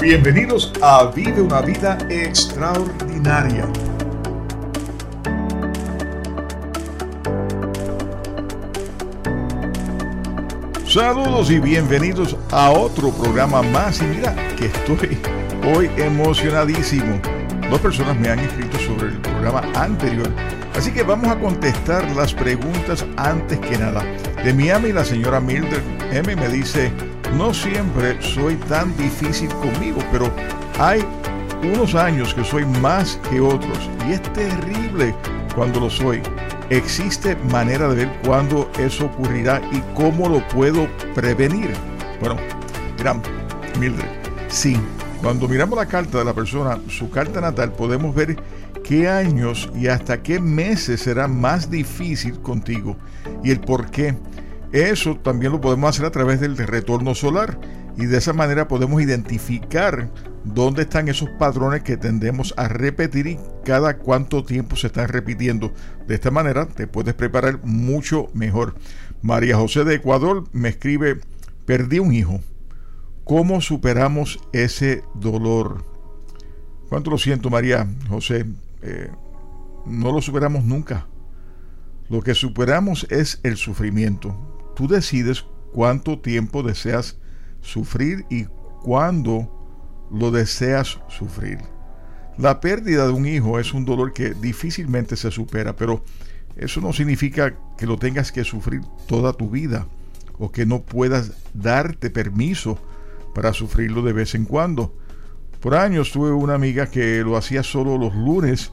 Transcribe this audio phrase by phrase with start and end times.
[0.00, 3.66] Bienvenidos a Vive una vida extraordinaria.
[10.86, 14.00] Saludos y bienvenidos a otro programa más.
[14.00, 15.18] Y mira que estoy
[15.74, 17.20] hoy emocionadísimo.
[17.68, 20.30] Dos personas me han escrito sobre el programa anterior.
[20.76, 24.04] Así que vamos a contestar las preguntas antes que nada.
[24.44, 25.82] De Miami, la señora Mildred
[26.12, 26.92] M me dice,
[27.36, 30.32] no siempre soy tan difícil conmigo, pero
[30.78, 31.04] hay
[31.62, 35.14] unos años que soy más que otros y es terrible
[35.54, 36.22] cuando lo soy.
[36.70, 41.70] ¿Existe manera de ver cuándo eso ocurrirá y cómo lo puedo prevenir?
[42.20, 42.36] Bueno,
[42.98, 43.26] miramos,
[43.78, 44.08] Mildred,
[44.48, 44.76] sí,
[45.22, 48.36] cuando miramos la carta de la persona, su carta natal, podemos ver
[48.84, 52.96] qué años y hasta qué meses será más difícil contigo
[53.42, 54.14] y el por qué.
[54.72, 57.58] Eso también lo podemos hacer a través del retorno solar
[57.96, 60.10] y de esa manera podemos identificar
[60.44, 65.72] dónde están esos patrones que tendemos a repetir y cada cuánto tiempo se están repitiendo.
[66.06, 68.74] De esta manera te puedes preparar mucho mejor.
[69.22, 71.18] María José de Ecuador me escribe,
[71.64, 72.40] perdí un hijo.
[73.24, 75.84] ¿Cómo superamos ese dolor?
[76.90, 78.46] ¿Cuánto lo siento, María José?
[78.82, 79.10] Eh,
[79.86, 81.06] no lo superamos nunca.
[82.10, 87.16] Lo que superamos es el sufrimiento tú decides cuánto tiempo deseas
[87.62, 88.44] sufrir y
[88.80, 91.58] cuándo lo deseas sufrir.
[92.36, 96.04] La pérdida de un hijo es un dolor que difícilmente se supera, pero
[96.56, 99.88] eso no significa que lo tengas que sufrir toda tu vida
[100.38, 102.78] o que no puedas darte permiso
[103.34, 104.96] para sufrirlo de vez en cuando.
[105.58, 108.70] Por años tuve una amiga que lo hacía solo los lunes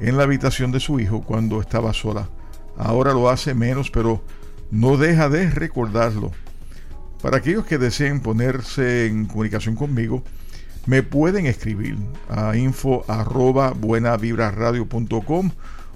[0.00, 2.30] en la habitación de su hijo cuando estaba sola.
[2.78, 4.22] Ahora lo hace menos, pero
[4.72, 6.32] no deja de recordarlo.
[7.20, 10.24] Para aquellos que deseen ponerse en comunicación conmigo,
[10.86, 11.96] me pueden escribir
[12.28, 13.74] a info arroba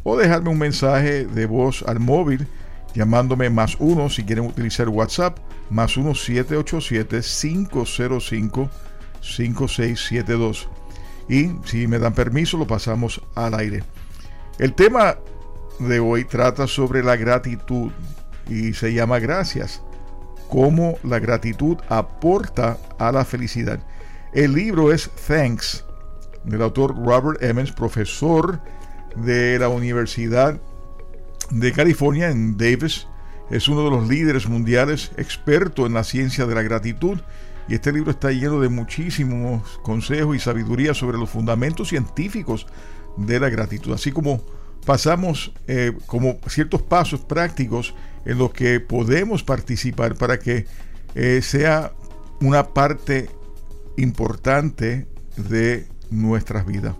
[0.05, 2.47] o dejarme un mensaje de voz al móvil
[2.95, 5.39] llamándome más uno si quieren utilizar WhatsApp,
[5.71, 8.71] más uno 787 505
[9.21, 10.69] 5672.
[11.29, 13.83] Y si me dan permiso, lo pasamos al aire.
[14.59, 15.17] El tema
[15.81, 17.91] de hoy trata sobre la gratitud
[18.49, 19.83] y se llama Gracias,
[20.49, 23.81] cómo la gratitud aporta a la felicidad.
[24.33, 25.85] El libro es Thanks,
[26.45, 28.61] del autor Robert Emmons, profesor
[29.17, 30.61] de la Universidad
[31.51, 33.07] de California en Davis.
[33.51, 37.21] Es uno de los líderes mundiales, experto en la ciencia de la gratitud.
[37.69, 42.67] Y este libro está lleno de muchísimos consejos y sabiduría sobre los fundamentos científicos
[43.17, 44.41] de la gratitud, así como
[44.87, 50.65] pasamos eh, como ciertos pasos prácticos en los que podemos participar para que
[51.15, 51.93] eh, sea
[52.41, 53.29] una parte
[53.97, 56.95] importante de nuestras vidas.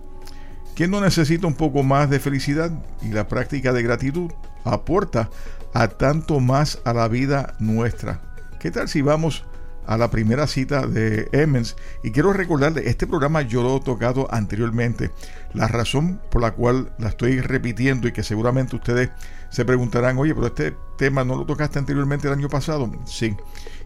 [0.75, 2.71] ¿Quién no necesita un poco más de felicidad?
[3.01, 4.31] Y la práctica de gratitud
[4.63, 5.29] aporta
[5.73, 8.21] a tanto más a la vida nuestra.
[8.59, 9.45] ¿Qué tal si vamos
[9.87, 11.75] a la primera cita de Emmons.
[12.03, 15.11] Y quiero recordarle, este programa yo lo he tocado anteriormente.
[15.53, 19.09] La razón por la cual la estoy repitiendo y que seguramente ustedes
[19.49, 22.91] se preguntarán, oye, pero este tema no lo tocaste anteriormente el año pasado.
[23.05, 23.35] Sí,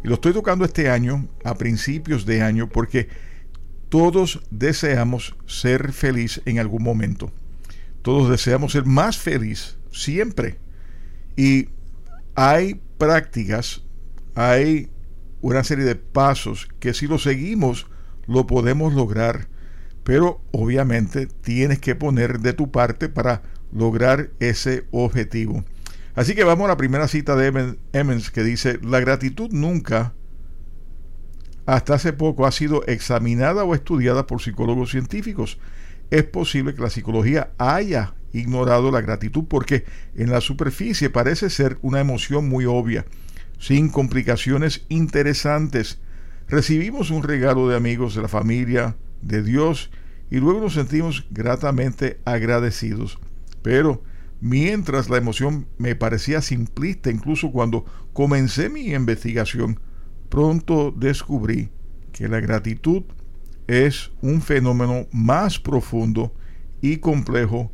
[0.03, 3.07] y lo estoy tocando este año, a principios de año, porque
[3.89, 7.31] todos deseamos ser feliz en algún momento.
[8.01, 10.57] Todos deseamos ser más feliz siempre.
[11.35, 11.69] Y
[12.33, 13.83] hay prácticas,
[14.33, 14.89] hay
[15.41, 17.87] una serie de pasos que si lo seguimos
[18.27, 19.47] lo podemos lograr,
[20.03, 23.41] pero obviamente tienes que poner de tu parte para
[23.71, 25.63] lograr ese objetivo.
[26.13, 30.13] Así que vamos a la primera cita de Emmons que dice, la gratitud nunca
[31.65, 35.57] hasta hace poco ha sido examinada o estudiada por psicólogos científicos.
[36.09, 39.85] Es posible que la psicología haya ignorado la gratitud porque
[40.15, 43.05] en la superficie parece ser una emoción muy obvia
[43.61, 45.99] sin complicaciones interesantes.
[46.49, 49.91] Recibimos un regalo de amigos de la familia, de Dios,
[50.31, 53.19] y luego nos sentimos gratamente agradecidos.
[53.61, 54.01] Pero
[54.41, 59.79] mientras la emoción me parecía simplista, incluso cuando comencé mi investigación,
[60.29, 61.69] pronto descubrí
[62.13, 63.03] que la gratitud
[63.67, 66.33] es un fenómeno más profundo
[66.81, 67.71] y complejo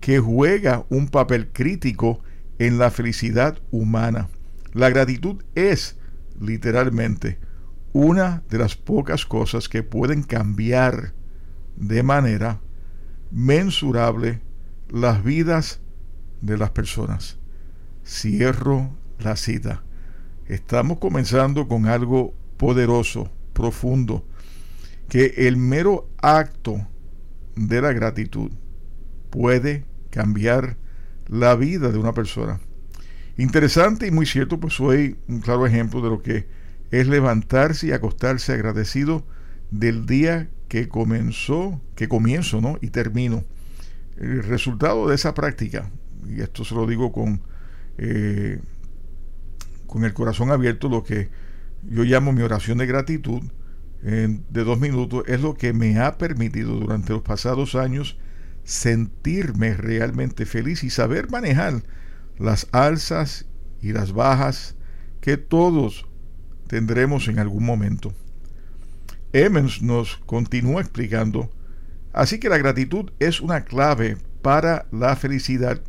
[0.00, 2.20] que juega un papel crítico
[2.58, 4.28] en la felicidad humana.
[4.72, 5.98] La gratitud es
[6.40, 7.38] literalmente
[7.92, 11.12] una de las pocas cosas que pueden cambiar
[11.76, 12.60] de manera
[13.30, 14.40] mensurable
[14.88, 15.80] las vidas
[16.40, 17.38] de las personas.
[18.04, 19.82] Cierro la cita.
[20.46, 24.26] Estamos comenzando con algo poderoso, profundo,
[25.08, 26.86] que el mero acto
[27.56, 28.50] de la gratitud
[29.30, 30.76] puede cambiar
[31.28, 32.60] la vida de una persona.
[33.42, 36.46] Interesante y muy cierto, pues soy un claro ejemplo de lo que
[36.92, 39.26] es levantarse y acostarse agradecido
[39.72, 42.78] del día que comenzó, que comienzo, ¿no?
[42.80, 43.44] Y termino.
[44.16, 45.90] El resultado de esa práctica,
[46.24, 47.42] y esto se lo digo con,
[47.98, 48.60] eh,
[49.88, 51.28] con el corazón abierto, lo que
[51.82, 53.42] yo llamo mi oración de gratitud
[54.02, 58.18] de dos minutos, es lo que me ha permitido durante los pasados años
[58.62, 61.82] sentirme realmente feliz y saber manejar
[62.38, 63.46] las alzas
[63.80, 64.76] y las bajas
[65.20, 66.06] que todos
[66.66, 68.12] tendremos en algún momento.
[69.32, 71.50] Emmons nos continúa explicando,
[72.12, 75.80] así que la gratitud es una clave para la felicidad,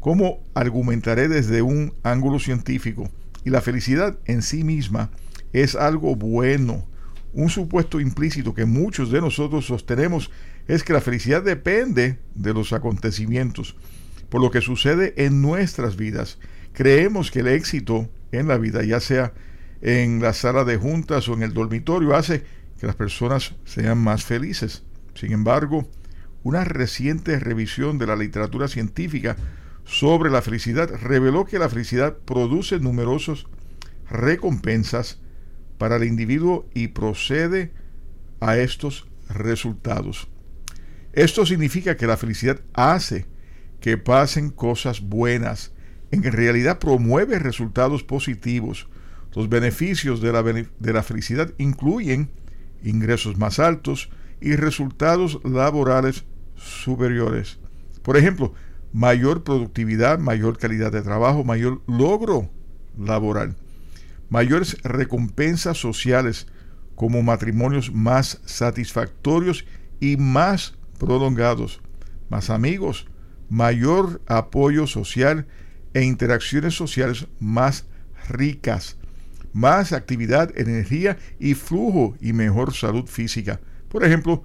[0.00, 3.10] como argumentaré desde un ángulo científico,
[3.44, 5.10] y la felicidad en sí misma
[5.52, 6.86] es algo bueno.
[7.32, 10.30] Un supuesto implícito que muchos de nosotros sostenemos
[10.66, 13.76] es que la felicidad depende de los acontecimientos,
[14.30, 16.38] por lo que sucede en nuestras vidas.
[16.72, 19.34] Creemos que el éxito en la vida, ya sea
[19.82, 22.44] en la sala de juntas o en el dormitorio, hace
[22.78, 24.84] que las personas sean más felices.
[25.14, 25.86] Sin embargo,
[26.42, 29.36] una reciente revisión de la literatura científica
[29.84, 33.44] sobre la felicidad reveló que la felicidad produce numerosas
[34.08, 35.20] recompensas
[35.78, 37.72] para el individuo y procede
[38.40, 40.28] a estos resultados.
[41.12, 43.26] Esto significa que la felicidad hace
[43.80, 45.72] que pasen cosas buenas,
[46.10, 48.88] en realidad promueve resultados positivos.
[49.34, 52.30] Los beneficios de la, de la felicidad incluyen
[52.82, 54.10] ingresos más altos
[54.40, 56.24] y resultados laborales
[56.56, 57.58] superiores.
[58.02, 58.54] Por ejemplo,
[58.92, 62.50] mayor productividad, mayor calidad de trabajo, mayor logro
[62.98, 63.56] laboral,
[64.28, 66.46] mayores recompensas sociales
[66.94, 69.64] como matrimonios más satisfactorios
[70.00, 71.80] y más prolongados,
[72.28, 73.06] más amigos,
[73.50, 75.46] mayor apoyo social
[75.92, 77.86] e interacciones sociales más
[78.28, 78.96] ricas,
[79.52, 83.60] más actividad, energía y flujo y mejor salud física.
[83.88, 84.44] Por ejemplo,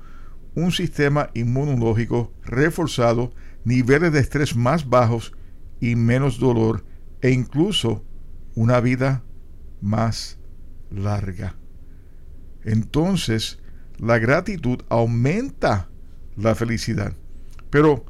[0.56, 3.32] un sistema inmunológico reforzado,
[3.64, 5.34] niveles de estrés más bajos
[5.80, 6.84] y menos dolor
[7.22, 8.04] e incluso
[8.56, 9.24] una vida
[9.82, 10.40] más
[10.90, 11.56] larga.
[12.64, 13.60] Entonces,
[14.00, 15.90] la gratitud aumenta
[16.36, 17.14] la felicidad.
[17.70, 18.06] Pero,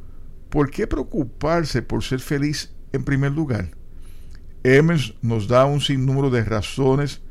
[0.56, 3.72] ¿por qué preocuparse por ser feliz en primer lugar?
[4.64, 7.22] Emmons nos da un sinnúmero de razones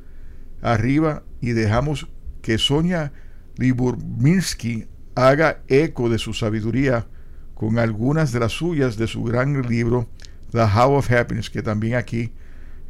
[0.61, 2.07] arriba y dejamos
[2.43, 3.15] que Sonia
[3.57, 7.07] Liburminsky haga eco de su sabiduría
[7.55, 10.07] con algunas de las suyas de su gran libro
[10.51, 12.31] The How of Happiness, que también aquí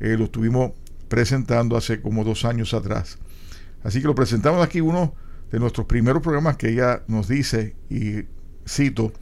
[0.01, 0.73] eh, lo estuvimos
[1.07, 3.21] presentando hace como dos años atrás.
[3.85, 5.15] Así que lo presentamos aquí uno
[5.53, 8.25] de nuestros primeros programas que ella nos dice, y
[8.67, 9.13] cito,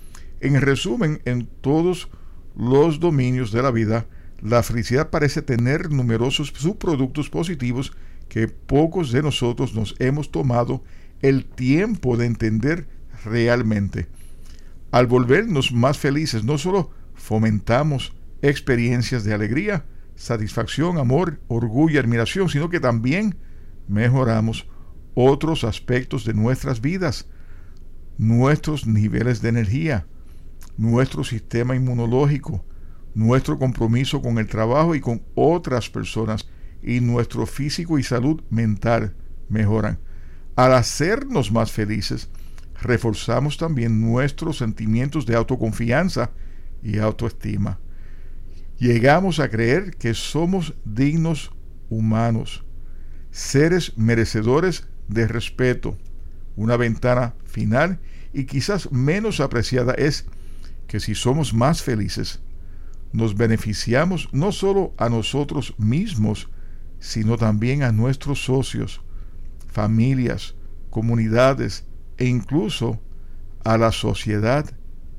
[0.42, 2.10] en resumen, en todos
[2.56, 4.06] los dominios de la vida,
[4.40, 7.92] la felicidad parece tener numerosos subproductos positivos
[8.28, 10.82] que pocos de nosotros nos hemos tomado
[11.20, 12.88] el tiempo de entender
[13.24, 14.08] realmente.
[14.90, 22.48] Al volvernos más felices, no solo fomentamos experiencias de alegría, satisfacción, amor, orgullo y admiración,
[22.48, 23.36] sino que también
[23.86, 24.66] mejoramos
[25.14, 27.28] otros aspectos de nuestras vidas,
[28.18, 30.06] nuestros niveles de energía,
[30.76, 32.64] nuestro sistema inmunológico,
[33.14, 36.48] nuestro compromiso con el trabajo y con otras personas
[36.82, 39.14] y nuestro físico y salud mental
[39.48, 39.98] mejoran.
[40.56, 42.28] Al hacernos más felices,
[42.80, 46.30] reforzamos también nuestros sentimientos de autoconfianza
[46.82, 47.78] y autoestima.
[48.78, 51.52] Llegamos a creer que somos dignos
[51.88, 52.64] humanos,
[53.30, 55.96] seres merecedores de respeto.
[56.56, 58.00] Una ventana final
[58.32, 60.26] y quizás menos apreciada es
[60.92, 62.42] que si somos más felices,
[63.14, 66.50] nos beneficiamos no solo a nosotros mismos,
[66.98, 69.00] sino también a nuestros socios,
[69.68, 70.54] familias,
[70.90, 71.86] comunidades
[72.18, 73.00] e incluso
[73.64, 74.66] a la sociedad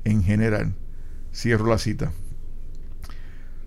[0.04, 0.76] en general.
[1.34, 2.12] Cierro la cita.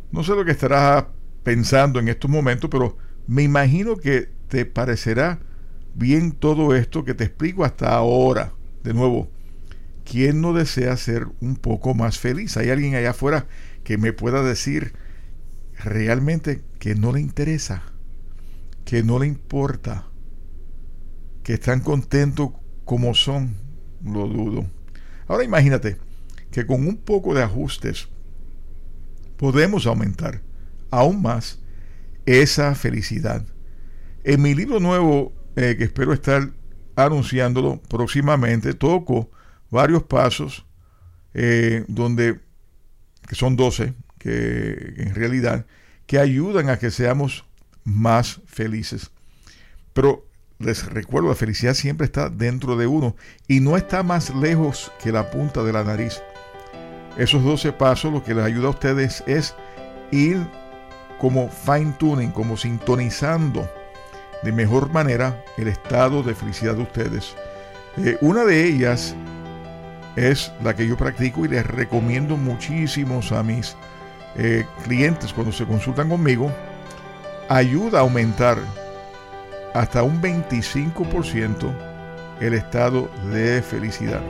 [0.09, 1.07] No sé lo que estarás
[1.43, 2.97] pensando en estos momentos, pero
[3.27, 5.41] me imagino que te parecerá
[5.93, 8.53] bien todo esto que te explico hasta ahora.
[8.81, 9.29] De nuevo,
[10.09, 12.55] ¿quién no desea ser un poco más feliz?
[12.57, 13.47] ¿Hay alguien allá afuera
[13.83, 14.93] que me pueda decir
[15.83, 17.83] realmente que no le interesa,
[18.85, 20.07] que no le importa,
[21.43, 22.51] que están contentos
[22.85, 23.55] como son?
[24.03, 24.65] Lo dudo.
[25.27, 25.97] Ahora imagínate
[26.51, 28.07] que con un poco de ajustes
[29.35, 30.41] podemos aumentar
[30.89, 31.59] aún más
[32.25, 33.45] esa felicidad.
[34.23, 36.49] En mi libro nuevo, eh, que espero estar
[36.95, 39.31] anunciándolo próximamente, toco
[39.69, 40.65] varios pasos
[41.33, 42.39] eh, donde,
[43.27, 45.65] que son 12, que en realidad,
[46.05, 47.45] que ayudan a que seamos
[47.83, 49.11] más felices.
[49.93, 50.25] Pero
[50.59, 53.15] les recuerdo, la felicidad siempre está dentro de uno
[53.47, 56.21] y no está más lejos que la punta de la nariz.
[57.17, 59.55] Esos 12 pasos lo que les ayuda a ustedes es
[60.11, 60.37] ir
[61.19, 63.69] como fine tuning, como sintonizando
[64.43, 67.35] de mejor manera el estado de felicidad de ustedes.
[67.97, 69.15] Eh, una de ellas
[70.17, 73.77] es la que yo practico y les recomiendo muchísimos a mis
[74.35, 76.51] eh, clientes cuando se consultan conmigo.
[77.49, 78.57] Ayuda a aumentar
[79.75, 81.71] hasta un 25%
[82.41, 84.21] el estado de felicidad.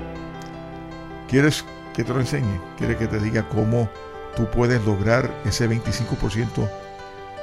[1.29, 1.63] ¿Quieres
[1.94, 2.60] que te lo enseñe?
[2.77, 3.89] ¿Quieres que te diga cómo
[4.36, 6.70] tú puedes lograr ese 25%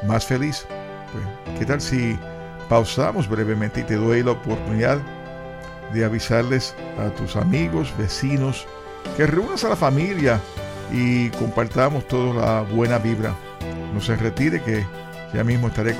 [0.06, 0.66] más feliz?
[1.12, 2.18] Pues, ¿Qué tal si
[2.68, 4.98] pausamos brevemente y te doy la oportunidad
[5.92, 8.66] de avisarles a tus amigos, vecinos,
[9.16, 10.40] que reúnas a la familia
[10.92, 13.34] y compartamos toda la buena vibra.
[13.92, 14.84] No se retire que
[15.32, 15.94] ya mismo estaré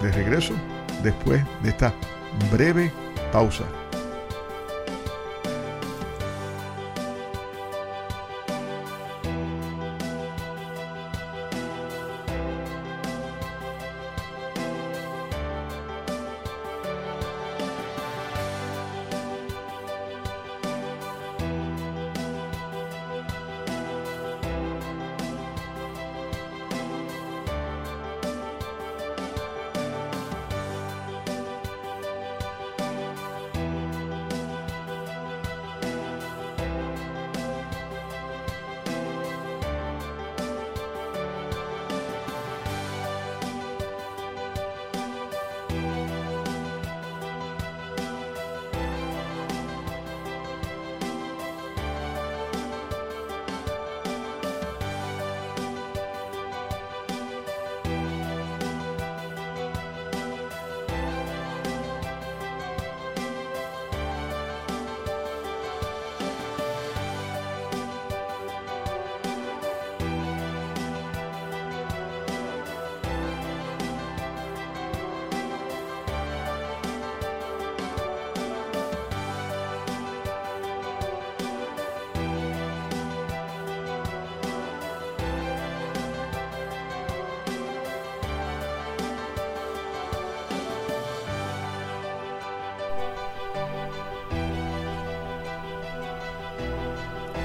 [0.00, 0.54] de regreso
[1.02, 1.92] después de esta
[2.50, 2.92] breve
[3.32, 3.64] pausa.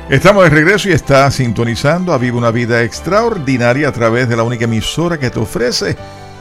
[0.09, 4.43] Estamos de regreso y está sintonizando a Viva una Vida Extraordinaria a través de la
[4.43, 5.97] única emisora que te ofrece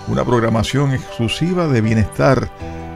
[0.07, 2.49] una programación exclusiva de bienestar.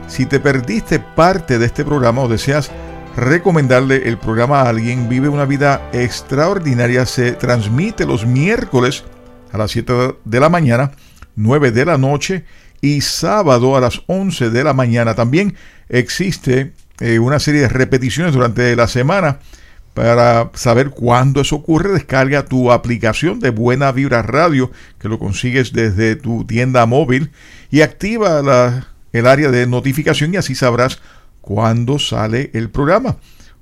[0.07, 2.71] Si te perdiste parte de este programa o deseas
[3.17, 9.03] recomendarle el programa a alguien, Vive una Vida Extraordinaria se transmite los miércoles
[9.51, 10.91] a las 7 de la mañana,
[11.35, 12.45] 9 de la noche
[12.79, 15.15] y sábado a las 11 de la mañana.
[15.15, 15.53] También
[15.89, 19.39] existe eh, una serie de repeticiones durante la semana
[19.93, 25.73] para saber cuándo eso ocurre, descarga tu aplicación de Buena Vibra Radio, que lo consigues
[25.73, 27.31] desde tu tienda móvil,
[27.69, 31.01] y activa el área de notificación y así sabrás
[31.41, 33.17] cuándo sale el programa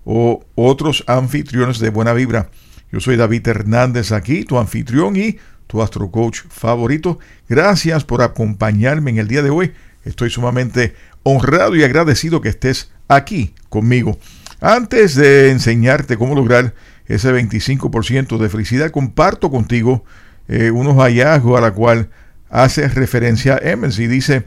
[0.06, 2.50] o otros anfitriones de Buena Vibra.
[2.92, 7.20] Yo soy David Hernández aquí, tu anfitrión y tu astrocoach favorito.
[7.48, 9.74] Gracias por acompañarme en el día de hoy.
[10.04, 14.18] Estoy sumamente honrado y agradecido que estés aquí conmigo.
[14.62, 16.74] Antes de enseñarte cómo lograr
[17.08, 20.04] ese 25% de felicidad, comparto contigo
[20.48, 22.10] eh, unos hallazgos a la cual
[22.50, 24.44] hace referencia y dice,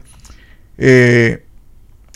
[0.77, 1.45] eh,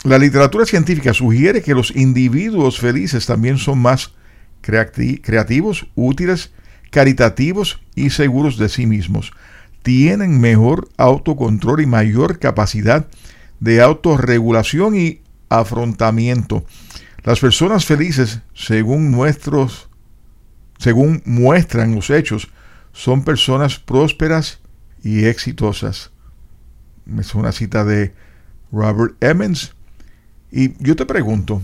[0.03, 4.13] la literatura científica sugiere que los individuos felices también son más
[4.61, 6.51] creativos, útiles,
[6.91, 9.31] caritativos y seguros de sí mismos.
[9.81, 13.07] Tienen mejor autocontrol y mayor capacidad
[13.59, 16.65] de autorregulación y afrontamiento.
[17.27, 19.89] Las personas felices, según nuestros,
[20.77, 22.47] según muestran los hechos,
[22.93, 24.61] son personas prósperas
[25.03, 26.11] y exitosas.
[27.19, 28.13] Es una cita de
[28.71, 29.75] Robert Emmons.
[30.53, 31.61] Y yo te pregunto,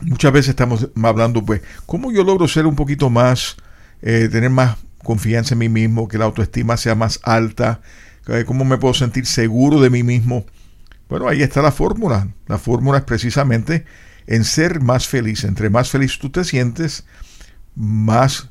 [0.00, 3.58] muchas veces estamos hablando, pues, ¿cómo yo logro ser un poquito más,
[4.00, 7.82] eh, tener más confianza en mí mismo, que la autoestima sea más alta?
[8.26, 10.46] Eh, ¿Cómo me puedo sentir seguro de mí mismo?
[11.10, 12.28] Bueno, ahí está la fórmula.
[12.46, 13.84] La fórmula es precisamente
[14.28, 15.42] en ser más feliz.
[15.42, 17.04] Entre más feliz tú te sientes,
[17.74, 18.50] más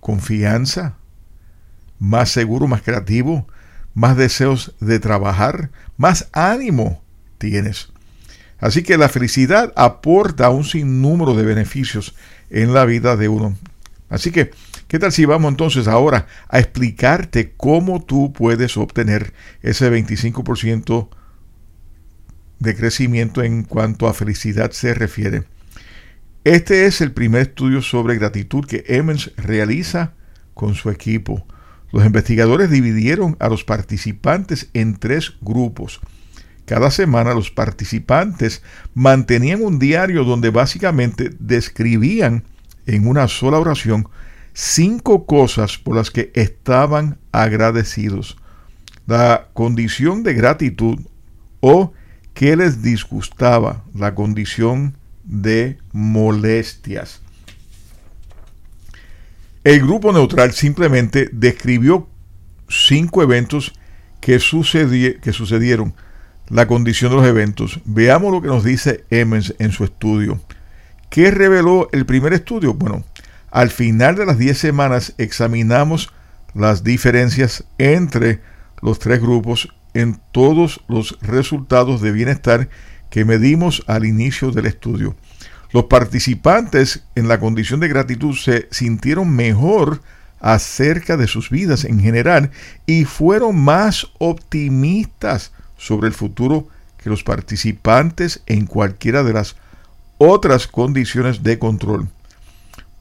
[0.00, 0.94] confianza,
[1.98, 3.46] más seguro, más creativo,
[3.92, 7.02] más deseos de trabajar, más ánimo
[7.38, 7.88] tienes.
[8.58, 12.14] Así que la felicidad aporta un sinnúmero de beneficios
[12.48, 13.56] en la vida de uno.
[14.08, 14.52] Así que,
[14.86, 21.08] ¿qué tal si vamos entonces ahora a explicarte cómo tú puedes obtener ese 25%
[22.58, 25.44] de crecimiento en cuanto a felicidad se refiere?
[26.44, 30.12] Este es el primer estudio sobre gratitud que Emmons realiza
[30.54, 31.44] con su equipo.
[31.90, 36.00] Los investigadores dividieron a los participantes en tres grupos.
[36.64, 38.62] Cada semana los participantes
[38.94, 42.44] mantenían un diario donde básicamente describían
[42.86, 44.08] en una sola oración
[44.52, 48.36] cinco cosas por las que estaban agradecidos.
[49.06, 50.98] La condición de gratitud
[51.60, 51.92] o
[52.36, 57.22] que les disgustaba, la condición de molestias.
[59.64, 62.06] El grupo neutral simplemente describió
[62.68, 63.72] cinco eventos
[64.20, 64.38] que,
[65.22, 65.94] que sucedieron
[66.50, 67.80] la condición de los eventos.
[67.86, 70.38] Veamos lo que nos dice Emmons en su estudio.
[71.08, 72.74] ¿Qué reveló el primer estudio?
[72.74, 73.02] Bueno,
[73.50, 76.12] al final de las 10 semanas examinamos
[76.52, 78.42] las diferencias entre
[78.82, 82.68] los tres grupos en todos los resultados de bienestar
[83.08, 85.16] que medimos al inicio del estudio.
[85.72, 90.02] Los participantes en la condición de gratitud se sintieron mejor
[90.38, 92.50] acerca de sus vidas en general
[92.84, 96.68] y fueron más optimistas sobre el futuro
[97.02, 99.56] que los participantes en cualquiera de las
[100.18, 102.08] otras condiciones de control.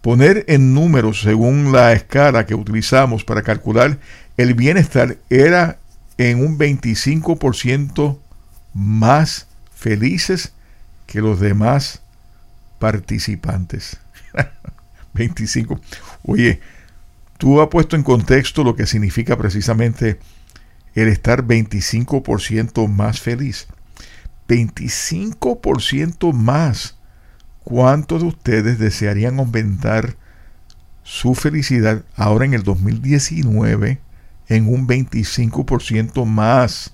[0.02, 3.98] Poner en números según la escala que utilizamos para calcular
[4.38, 5.80] el bienestar era
[6.18, 8.18] en un 25%
[8.74, 10.54] más felices
[11.06, 12.02] que los demás
[12.80, 13.98] participantes.
[15.14, 15.80] 25.
[16.24, 16.60] Oye,
[17.38, 20.20] tú has puesto en contexto lo que significa precisamente
[20.94, 23.68] el estar 25% más feliz.
[24.48, 26.96] 25% más.
[27.64, 30.16] ¿Cuántos de ustedes desearían aumentar
[31.04, 34.00] su felicidad ahora en el 2019
[34.48, 36.94] en un 25% más?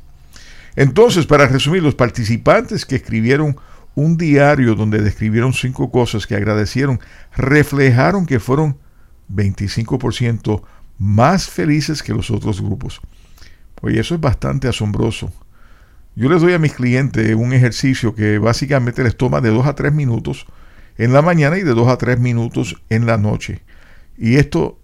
[0.75, 3.57] Entonces, para resumir, los participantes que escribieron
[3.95, 6.99] un diario donde describieron cinco cosas que agradecieron,
[7.35, 8.77] reflejaron que fueron
[9.33, 10.63] 25%
[10.97, 13.01] más felices que los otros grupos.
[13.81, 15.31] Oye, eso es bastante asombroso.
[16.15, 19.75] Yo les doy a mis clientes un ejercicio que básicamente les toma de 2 a
[19.75, 20.45] 3 minutos
[20.97, 23.61] en la mañana y de 2 a 3 minutos en la noche.
[24.17, 24.79] Y esto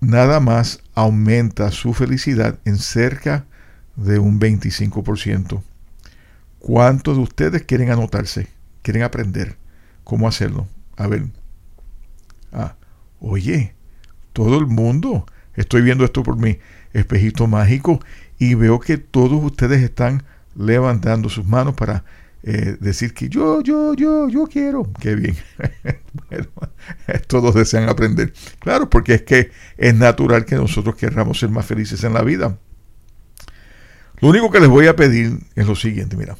[0.00, 3.46] nada más aumenta su felicidad en cerca
[3.96, 5.62] de un 25%.
[6.58, 8.48] ¿Cuántos de ustedes quieren anotarse?
[8.82, 9.56] ¿Quieren aprender
[10.02, 10.66] cómo hacerlo?
[10.96, 11.26] A ver.
[12.52, 12.76] Ah,
[13.20, 13.74] oye,
[14.32, 15.26] todo el mundo.
[15.54, 16.58] Estoy viendo esto por mi
[16.92, 18.00] espejito mágico
[18.38, 20.24] y veo que todos ustedes están
[20.56, 22.04] levantando sus manos para
[22.42, 24.90] eh, decir que yo, yo, yo, yo quiero.
[25.00, 25.36] Qué bien.
[26.30, 26.46] bueno,
[27.26, 28.32] todos desean aprender.
[28.58, 32.58] Claro, porque es que es natural que nosotros querramos ser más felices en la vida.
[34.20, 36.36] Lo único que les voy a pedir es lo siguiente, mira.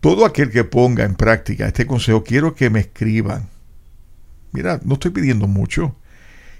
[0.00, 3.48] Todo aquel que ponga en práctica este consejo, quiero que me escriban.
[4.52, 5.94] Mira, no estoy pidiendo mucho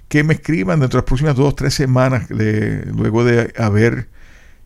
[0.07, 4.09] que me escriban dentro de las próximas dos o tres semanas, luego de haber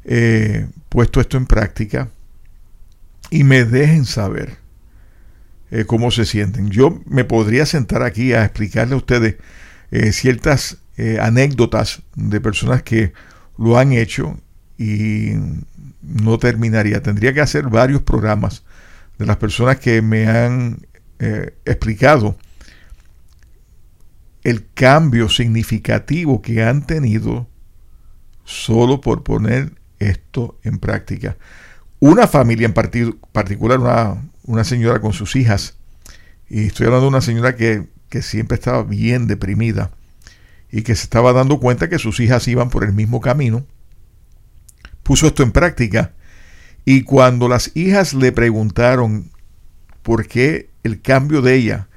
[0.04, 2.10] eh, puesto esto en práctica,
[3.30, 4.58] y me dejen saber
[5.80, 6.70] eh, cómo se sienten.
[6.70, 9.36] Yo me podría sentar aquí a explicarle a ustedes
[9.92, 10.78] eh, ciertas
[11.20, 13.12] anécdotas de personas que
[13.58, 14.40] lo han hecho
[14.78, 15.34] y
[16.02, 17.04] no terminaría.
[17.04, 18.64] Tendría que hacer varios programas
[19.18, 20.88] de las personas que me han
[21.66, 22.38] explicado
[24.46, 27.50] el cambio significativo que han tenido
[28.46, 31.36] solo por poner esto en práctica.
[32.00, 35.78] Una familia en particular, una, una, señora con sus hijas,
[36.50, 39.92] y estoy hablando de una señora que, que siempre estaba bien deprimida
[40.72, 43.66] y que se estaba dando cuenta que sus hijas iban por el mismo camino,
[45.04, 46.14] puso esto en práctica
[46.86, 49.32] y cuando las hijas le preguntaron
[50.04, 51.88] por qué el cambio de ella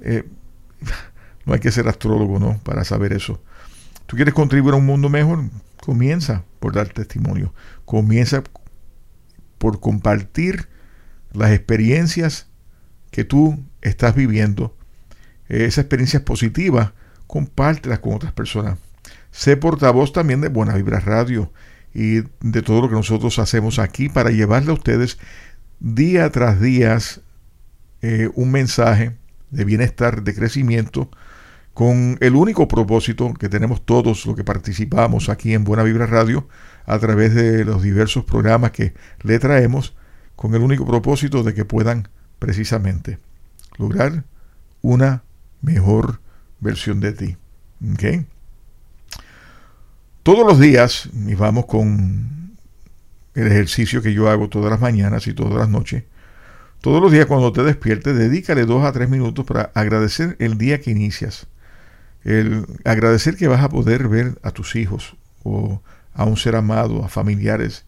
[0.00, 0.24] eh,
[1.44, 2.60] no hay que ser astrólogo, ¿no?
[2.62, 3.42] Para saber eso.
[4.06, 5.40] ¿Tú quieres contribuir a un mundo mejor?
[5.80, 7.52] Comienza por dar testimonio.
[7.84, 8.44] Comienza
[9.58, 10.68] por compartir
[11.32, 12.46] las experiencias
[13.10, 14.76] que tú estás viviendo.
[15.60, 16.92] Esas experiencias positivas,
[17.26, 18.78] compártelas con otras personas.
[19.30, 21.52] Sé portavoz también de Buena Vibra Radio
[21.94, 25.18] y de todo lo que nosotros hacemos aquí para llevarle a ustedes
[25.78, 26.96] día tras día
[28.00, 29.16] eh, un mensaje
[29.50, 31.10] de bienestar, de crecimiento,
[31.74, 36.48] con el único propósito que tenemos todos los que participamos aquí en Buena Vibra Radio
[36.86, 39.94] a través de los diversos programas que le traemos,
[40.34, 43.18] con el único propósito de que puedan precisamente
[43.76, 44.24] lograr
[44.80, 45.22] una
[45.62, 46.20] mejor
[46.60, 47.36] versión de ti.
[50.22, 52.56] Todos los días, y vamos con
[53.34, 56.04] el ejercicio que yo hago todas las mañanas y todas las noches,
[56.80, 60.80] todos los días cuando te despiertes, dedícale dos a tres minutos para agradecer el día
[60.80, 61.46] que inicias.
[62.24, 65.80] El agradecer que vas a poder ver a tus hijos o
[66.14, 67.84] a un ser amado, a familiares.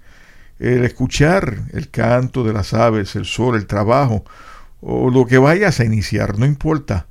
[0.58, 4.24] El escuchar el canto de las aves, el sol, el trabajo
[4.80, 7.06] o lo que vayas a iniciar, no importa.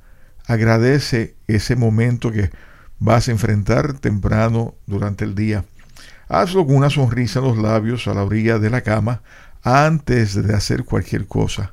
[0.46, 2.50] Agradece ese momento que
[2.98, 5.64] vas a enfrentar temprano durante el día.
[6.28, 9.22] Hazlo con una sonrisa en los labios a la orilla de la cama
[9.62, 11.72] antes de hacer cualquier cosa.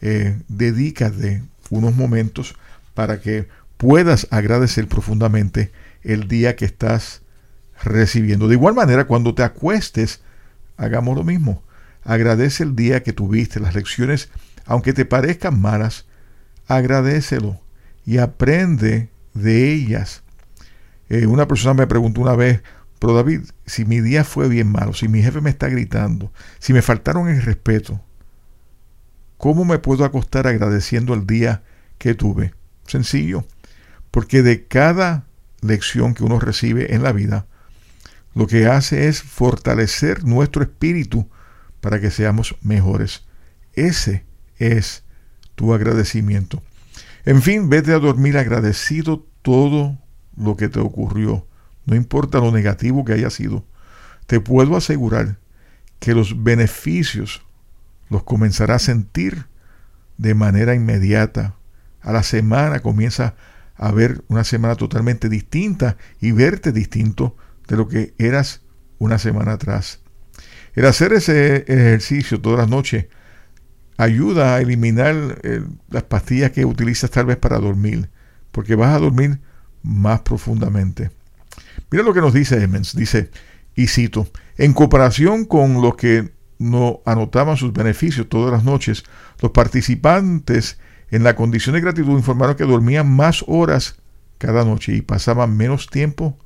[0.00, 2.56] Eh, dedícate unos momentos
[2.94, 7.22] para que puedas agradecer profundamente el día que estás
[7.84, 8.48] recibiendo.
[8.48, 10.22] De igual manera, cuando te acuestes,
[10.76, 11.62] hagamos lo mismo.
[12.02, 14.30] Agradece el día que tuviste, las lecciones,
[14.64, 16.06] aunque te parezcan malas,
[16.66, 17.60] agradecelo
[18.08, 20.22] y aprende de ellas.
[21.10, 22.62] Eh, una persona me preguntó una vez,
[22.98, 26.72] pero David, si mi día fue bien malo, si mi jefe me está gritando, si
[26.72, 28.00] me faltaron el respeto,
[29.36, 31.62] ¿cómo me puedo acostar agradeciendo el día
[31.98, 32.54] que tuve?
[32.86, 33.44] Sencillo,
[34.10, 35.26] porque de cada
[35.60, 37.44] lección que uno recibe en la vida,
[38.34, 41.28] lo que hace es fortalecer nuestro espíritu
[41.82, 43.26] para que seamos mejores.
[43.74, 44.24] Ese
[44.56, 45.04] es
[45.56, 46.62] tu agradecimiento.
[47.28, 49.98] En fin, vete a dormir agradecido todo
[50.34, 51.46] lo que te ocurrió,
[51.84, 53.66] no importa lo negativo que haya sido,
[54.26, 55.36] te puedo asegurar
[55.98, 57.42] que los beneficios
[58.08, 59.44] los comenzarás a sentir
[60.16, 61.54] de manera inmediata.
[62.00, 63.34] A la semana comienza
[63.76, 67.36] a ver una semana totalmente distinta y verte distinto
[67.66, 68.62] de lo que eras
[68.98, 70.00] una semana atrás.
[70.72, 73.04] El hacer ese ejercicio todas las noches
[73.98, 78.08] ayuda a eliminar eh, las pastillas que utilizas tal vez para dormir,
[78.50, 79.40] porque vas a dormir
[79.82, 81.10] más profundamente.
[81.90, 82.94] Mira lo que nos dice Emmons.
[82.96, 83.30] Dice,
[83.74, 89.04] y cito, en comparación con los que no anotaban sus beneficios todas las noches,
[89.40, 90.78] los participantes
[91.10, 93.96] en la condición de gratitud informaron que dormían más horas
[94.38, 96.38] cada noche y pasaban menos tiempo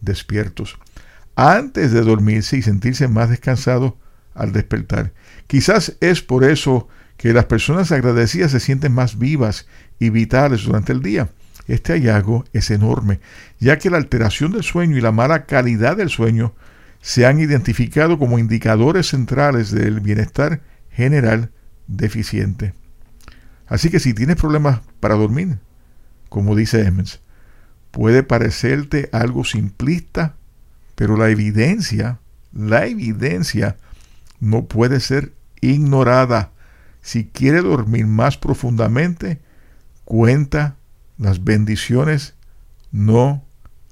[0.00, 0.78] despiertos
[1.36, 3.94] antes de dormirse y sentirse más descansados
[4.34, 5.12] al despertar.
[5.48, 9.66] Quizás es por eso que las personas agradecidas se sienten más vivas
[9.98, 11.30] y vitales durante el día.
[11.66, 13.20] Este hallazgo es enorme,
[13.58, 16.54] ya que la alteración del sueño y la mala calidad del sueño
[17.00, 21.50] se han identificado como indicadores centrales del bienestar general
[21.86, 22.74] deficiente.
[23.66, 25.58] Así que si tienes problemas para dormir,
[26.28, 27.20] como dice Emmons,
[27.90, 30.36] puede parecerte algo simplista,
[30.94, 32.18] pero la evidencia,
[32.52, 33.76] la evidencia
[34.40, 36.52] no puede ser ignorada.
[37.02, 39.40] Si quiere dormir más profundamente,
[40.04, 40.76] cuenta
[41.16, 42.34] las bendiciones,
[42.92, 43.44] no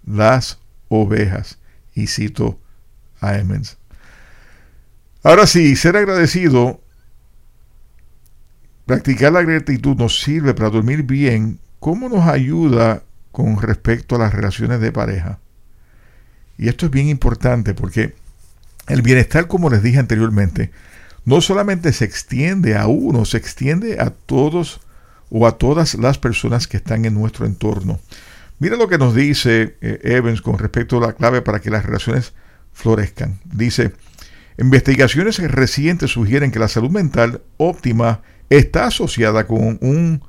[0.05, 1.59] las ovejas.
[1.95, 2.61] Y cito
[3.21, 3.79] a Emmons.
[5.23, 6.81] Ahora sí, ser agradecido,
[8.85, 11.59] practicar la gratitud nos sirve para dormir bien.
[11.81, 13.03] ¿Cómo nos ayuda
[13.33, 15.41] con respecto a las relaciones de pareja?
[16.59, 18.15] Y esto es bien importante porque
[18.89, 20.71] el bienestar, como les dije anteriormente,
[21.27, 24.81] no solamente se extiende a uno, se extiende a todos
[25.29, 27.99] o a todas las personas que están en nuestro entorno.
[28.61, 31.85] Mira lo que nos dice eh, Evans con respecto a la clave para que las
[31.85, 32.33] relaciones
[32.73, 33.41] florezcan.
[33.45, 33.93] Dice,
[34.57, 40.21] investigaciones recientes sugieren que la salud mental óptima está asociada con una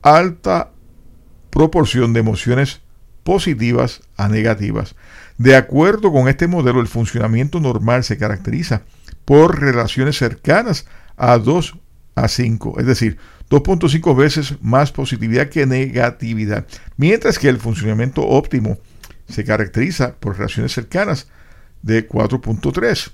[0.00, 0.70] alta
[1.50, 2.80] proporción de emociones
[3.24, 4.96] positivas a negativas.
[5.36, 8.82] De acuerdo con este modelo, el funcionamiento normal se caracteriza
[9.24, 11.78] por relaciones cercanas a 2
[12.14, 13.18] a 5, es decir,
[13.50, 18.78] 2.5 veces más positividad que negatividad, mientras que el funcionamiento óptimo
[19.28, 21.28] se caracteriza por relaciones cercanas
[21.82, 23.10] de 4.3.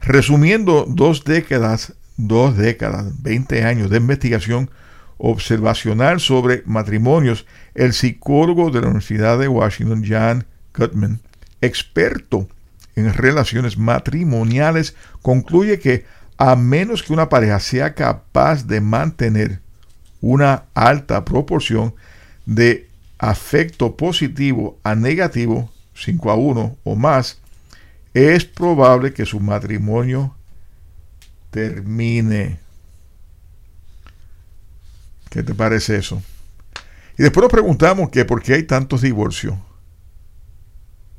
[0.00, 4.70] Resumiendo dos décadas, dos décadas, 20 años de investigación
[5.16, 11.20] observacional sobre matrimonios, el psicólogo de la Universidad de Washington, Jan Gutman,
[11.60, 12.48] experto
[12.96, 16.04] en relaciones matrimoniales, concluye que
[16.36, 19.60] a menos que una pareja sea capaz de mantener
[20.20, 21.94] una alta proporción
[22.46, 27.38] de afecto positivo a negativo, 5 a 1 o más,
[28.14, 30.34] es probable que su matrimonio
[31.50, 32.58] termine.
[35.30, 36.22] ¿Qué te parece eso?
[37.18, 39.56] Y después nos preguntamos que por qué hay tantos divorcios.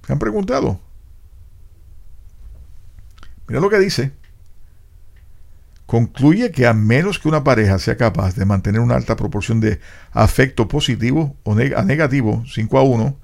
[0.06, 0.80] ¿Se han preguntado?
[3.48, 4.12] Mira lo que dice.
[5.86, 9.80] Concluye que a menos que una pareja sea capaz de mantener una alta proporción de
[10.12, 13.18] afecto positivo o negativo, 5 a 1,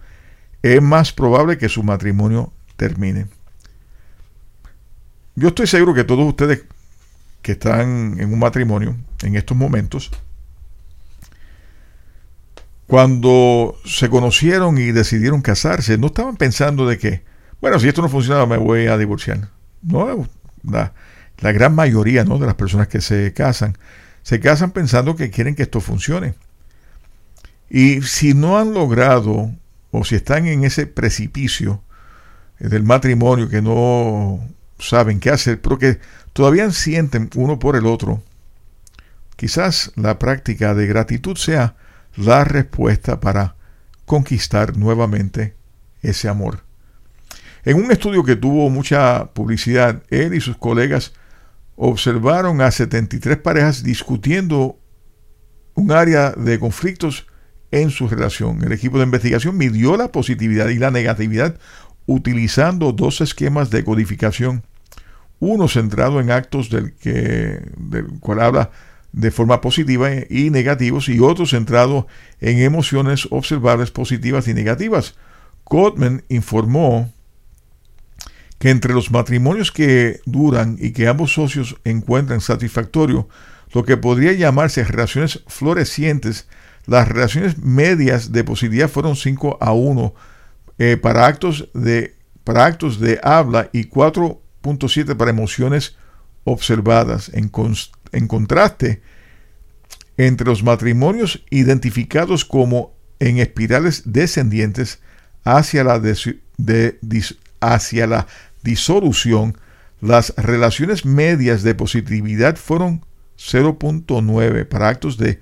[0.61, 3.27] es más probable que su matrimonio termine.
[5.35, 6.63] Yo estoy seguro que todos ustedes
[7.41, 10.11] que están en un matrimonio en estos momentos,
[12.85, 17.23] cuando se conocieron y decidieron casarse, no estaban pensando de que,
[17.59, 19.49] bueno, si esto no funciona me voy a divorciar.
[19.81, 20.27] No,
[20.63, 20.93] la,
[21.37, 22.37] gran mayoría ¿no?
[22.37, 23.77] de las personas que se casan,
[24.23, 26.35] se casan pensando que quieren que esto funcione.
[27.69, 29.51] Y si no han logrado,
[29.91, 31.81] o si están en ese precipicio
[32.59, 34.39] del matrimonio que no
[34.77, 35.99] saben qué hacer, pero que
[36.33, 38.21] todavía sienten uno por el otro,
[39.35, 41.75] quizás la práctica de gratitud sea
[42.15, 43.55] la respuesta para
[44.05, 45.55] conquistar nuevamente
[46.01, 46.63] ese amor.
[47.63, 51.13] En un estudio que tuvo mucha publicidad, él y sus colegas
[51.75, 54.79] observaron a 73 parejas discutiendo
[55.75, 57.27] un área de conflictos
[57.71, 58.63] en su relación.
[58.63, 61.57] El equipo de investigación midió la positividad y la negatividad
[62.05, 64.63] utilizando dos esquemas de codificación.
[65.39, 68.71] Uno centrado en actos del, que, del cual habla
[69.11, 72.07] de forma positiva y negativos y otro centrado
[72.39, 75.15] en emociones observables positivas y negativas.
[75.65, 77.11] Gottman informó
[78.61, 83.27] que entre los matrimonios que duran y que ambos socios encuentran satisfactorio
[83.73, 86.47] lo que podría llamarse relaciones florecientes,
[86.85, 90.13] las relaciones medias de positividad fueron 5 a 1
[90.77, 95.95] eh, para, actos de, para actos de habla y 4.7 para emociones
[96.43, 97.31] observadas.
[97.33, 97.51] En,
[98.11, 99.01] en, contraste,
[100.17, 104.99] entre los matrimonios identificados como en espirales descendientes
[105.43, 106.95] hacia la, de,
[107.59, 108.27] hacia la
[108.63, 109.57] disolución,
[110.01, 113.05] las relaciones medias de positividad fueron
[113.37, 115.39] 0.9 para actos de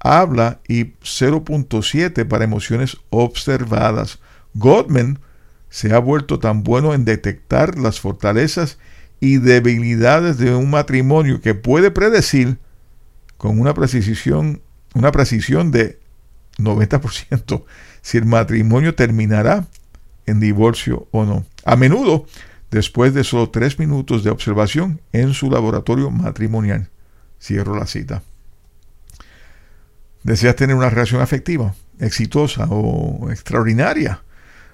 [0.00, 4.18] habla y 0.7 para emociones observadas.
[4.54, 5.18] Gottman
[5.70, 8.78] se ha vuelto tan bueno en detectar las fortalezas
[9.20, 12.58] y debilidades de un matrimonio que puede predecir
[13.38, 14.60] con una precisión,
[14.94, 15.98] una precisión de
[16.58, 17.64] 90%
[18.02, 19.66] si el matrimonio terminará
[20.26, 21.44] en divorcio o no.
[21.64, 22.26] A menudo
[22.72, 26.88] después de solo tres minutos de observación en su laboratorio matrimonial.
[27.40, 28.22] Cierro la cita.
[30.22, 34.22] ¿Deseas tener una relación afectiva, exitosa o extraordinaria?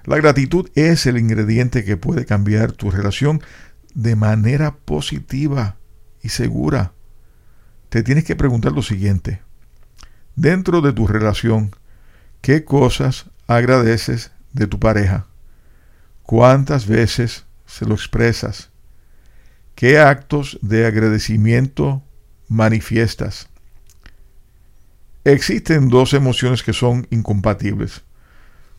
[0.05, 3.41] La gratitud es el ingrediente que puede cambiar tu relación
[3.93, 5.75] de manera positiva
[6.21, 6.93] y segura.
[7.89, 9.41] Te tienes que preguntar lo siguiente.
[10.35, 11.75] Dentro de tu relación,
[12.41, 15.25] ¿qué cosas agradeces de tu pareja?
[16.23, 18.69] ¿Cuántas veces se lo expresas?
[19.75, 22.03] ¿Qué actos de agradecimiento
[22.47, 23.47] manifiestas?
[25.23, 28.01] Existen dos emociones que son incompatibles.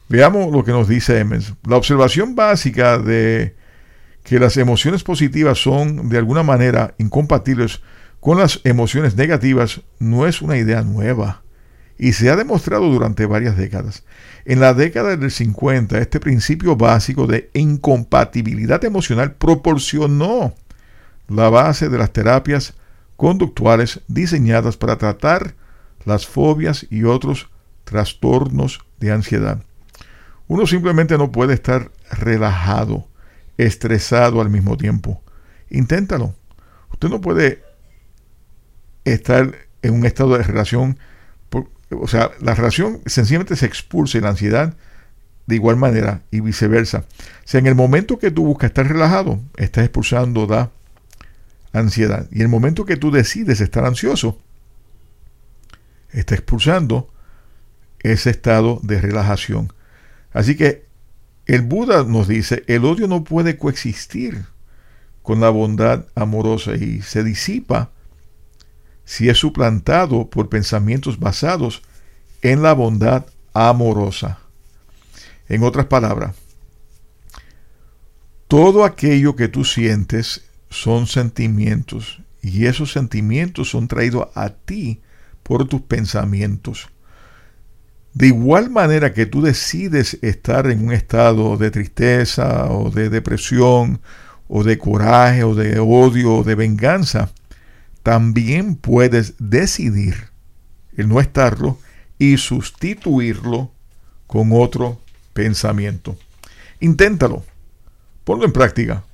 [0.08, 1.54] Veamos lo que nos dice Emmons.
[1.66, 3.54] La observación básica de
[4.24, 7.80] que las emociones positivas son de alguna manera incompatibles
[8.18, 11.42] con las emociones negativas no es una idea nueva
[11.98, 14.04] y se ha demostrado durante varias décadas.
[14.44, 20.54] En la década del 50, este principio básico de incompatibilidad emocional proporcionó
[21.28, 22.74] la base de las terapias
[23.16, 25.54] conductuales diseñadas para tratar
[26.04, 27.50] las fobias y otros
[27.84, 29.62] trastornos de ansiedad.
[30.48, 33.06] Uno simplemente no puede estar relajado,
[33.58, 35.22] estresado al mismo tiempo.
[35.68, 36.34] Inténtalo.
[36.90, 37.62] Usted no puede
[39.04, 40.98] estar en un estado de relación,
[41.90, 44.76] o sea, la relación sencillamente se expulsa y la ansiedad
[45.46, 47.04] de igual manera y viceversa.
[47.18, 50.70] O sea, en el momento que tú buscas estar relajado, estás expulsando la
[51.72, 52.28] ansiedad.
[52.30, 54.38] Y en el momento que tú decides estar ansioso,
[56.12, 57.12] estás expulsando
[58.00, 59.72] ese estado de relajación.
[60.32, 60.86] Así que
[61.46, 64.44] el Buda nos dice, el odio no puede coexistir
[65.22, 67.90] con la bondad amorosa y se disipa
[69.10, 71.82] si es suplantado por pensamientos basados
[72.42, 74.38] en la bondad amorosa.
[75.48, 76.36] En otras palabras,
[78.46, 85.00] todo aquello que tú sientes son sentimientos y esos sentimientos son traídos a ti
[85.42, 86.88] por tus pensamientos.
[88.14, 94.00] De igual manera que tú decides estar en un estado de tristeza o de depresión
[94.46, 97.32] o de coraje o de odio o de venganza,
[98.10, 100.30] también puedes decidir
[100.96, 101.78] el no estarlo
[102.18, 103.70] y sustituirlo
[104.26, 105.00] con otro
[105.32, 106.18] pensamiento.
[106.80, 107.44] Inténtalo,
[108.24, 109.04] ponlo en práctica.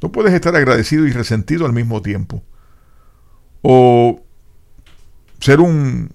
[0.00, 2.42] No puedes estar agradecido y resentido al mismo tiempo.
[3.60, 4.22] O
[5.38, 6.14] ser un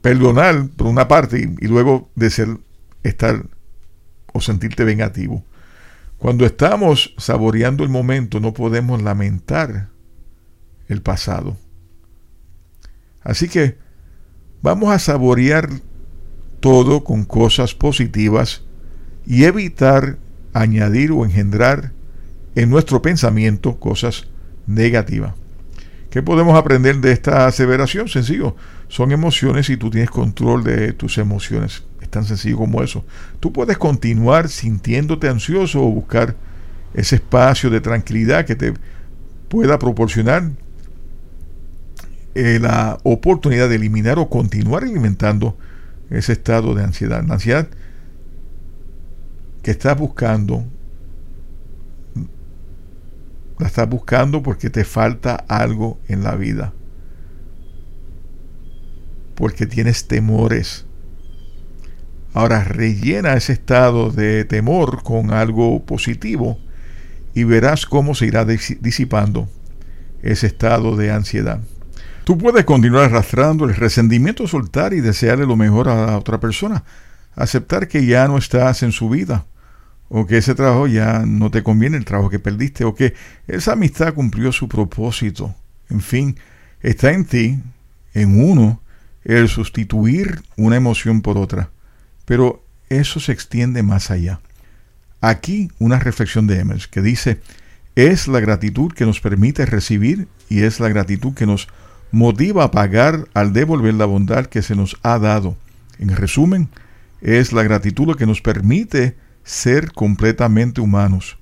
[0.00, 2.56] perdonar por una parte y, luego de ser
[3.02, 3.44] estar
[4.32, 5.44] o sentirte vengativo.
[6.16, 9.94] Cuando estamos saboreando el momento no podemos lamentar
[10.88, 11.56] el pasado.
[13.22, 13.78] Así que
[14.62, 15.68] vamos a saborear
[16.60, 18.62] todo con cosas positivas
[19.26, 20.18] y evitar
[20.52, 21.92] añadir o engendrar
[22.54, 24.28] en nuestro pensamiento cosas
[24.66, 25.34] negativas.
[26.10, 28.08] ¿Qué podemos aprender de esta aseveración?
[28.08, 28.56] Sencillo,
[28.88, 31.84] son emociones y tú tienes control de tus emociones.
[32.00, 33.04] Es tan sencillo como eso.
[33.40, 36.36] Tú puedes continuar sintiéndote ansioso o buscar
[36.94, 38.72] ese espacio de tranquilidad que te
[39.48, 40.52] pueda proporcionar
[42.36, 45.56] eh, la oportunidad de eliminar o continuar alimentando
[46.10, 47.24] ese estado de ansiedad.
[47.26, 47.66] La ansiedad
[49.62, 50.64] que estás buscando
[53.58, 56.74] la estás buscando porque te falta algo en la vida.
[59.34, 60.84] Porque tienes temores.
[62.34, 66.58] Ahora rellena ese estado de temor con algo positivo
[67.32, 69.48] y verás cómo se irá disipando
[70.20, 71.62] ese estado de ansiedad.
[72.26, 76.82] Tú puedes continuar arrastrando el resentimiento, soltar y desearle lo mejor a otra persona.
[77.36, 79.44] Aceptar que ya no estás en su vida
[80.08, 83.14] o que ese trabajo ya no te conviene, el trabajo que perdiste, o que
[83.46, 85.54] esa amistad cumplió su propósito.
[85.88, 86.36] En fin,
[86.80, 87.60] está en ti,
[88.12, 88.80] en uno,
[89.22, 91.70] el sustituir una emoción por otra.
[92.24, 94.40] Pero eso se extiende más allá.
[95.20, 97.40] Aquí una reflexión de Emmers que dice,
[97.94, 101.68] es la gratitud que nos permite recibir y es la gratitud que nos
[102.10, 105.56] motiva a pagar al devolver la bondad que se nos ha dado.
[105.98, 106.68] En resumen,
[107.20, 111.38] es la gratitud lo que nos permite ser completamente humanos.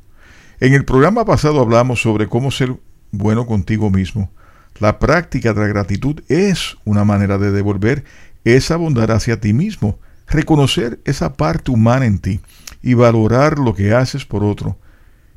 [0.61, 2.77] En el programa pasado hablamos sobre cómo ser
[3.11, 4.31] bueno contigo mismo.
[4.79, 8.05] La práctica de la gratitud es una manera de devolver
[8.45, 12.41] esa bondad hacia ti mismo, reconocer esa parte humana en ti
[12.83, 14.79] y valorar lo que haces por otro.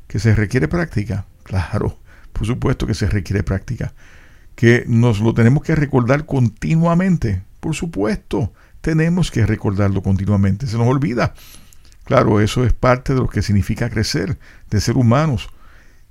[0.06, 1.26] ¿Que se requiere práctica?
[1.42, 1.98] Claro,
[2.32, 3.92] por supuesto que se requiere práctica.
[4.58, 7.44] Que nos lo tenemos que recordar continuamente.
[7.60, 10.66] Por supuesto, tenemos que recordarlo continuamente.
[10.66, 11.32] Se nos olvida.
[12.02, 14.36] Claro, eso es parte de lo que significa crecer,
[14.68, 15.48] de ser humanos.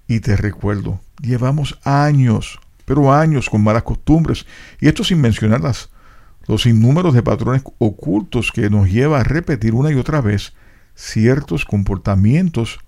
[0.07, 4.45] Y te recuerdo, llevamos años, pero años con malas costumbres,
[4.79, 5.61] y esto sin mencionar
[6.47, 10.53] los innúmeros de patrones ocultos que nos lleva a repetir una y otra vez
[10.95, 12.79] ciertos comportamientos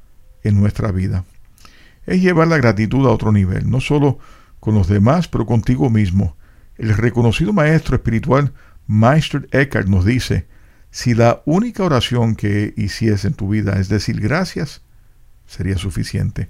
[0.42, 1.26] en nuestra vida.
[2.06, 4.20] Es llevar la gratitud a otro nivel, no solo
[4.60, 6.36] con los demás, pero contigo mismo.
[6.78, 8.54] El reconocido maestro espiritual
[8.88, 10.48] Meister Eckhart nos dice,
[10.92, 14.82] si la única oración que hiciese en tu vida es decir gracias,
[15.46, 16.50] sería suficiente.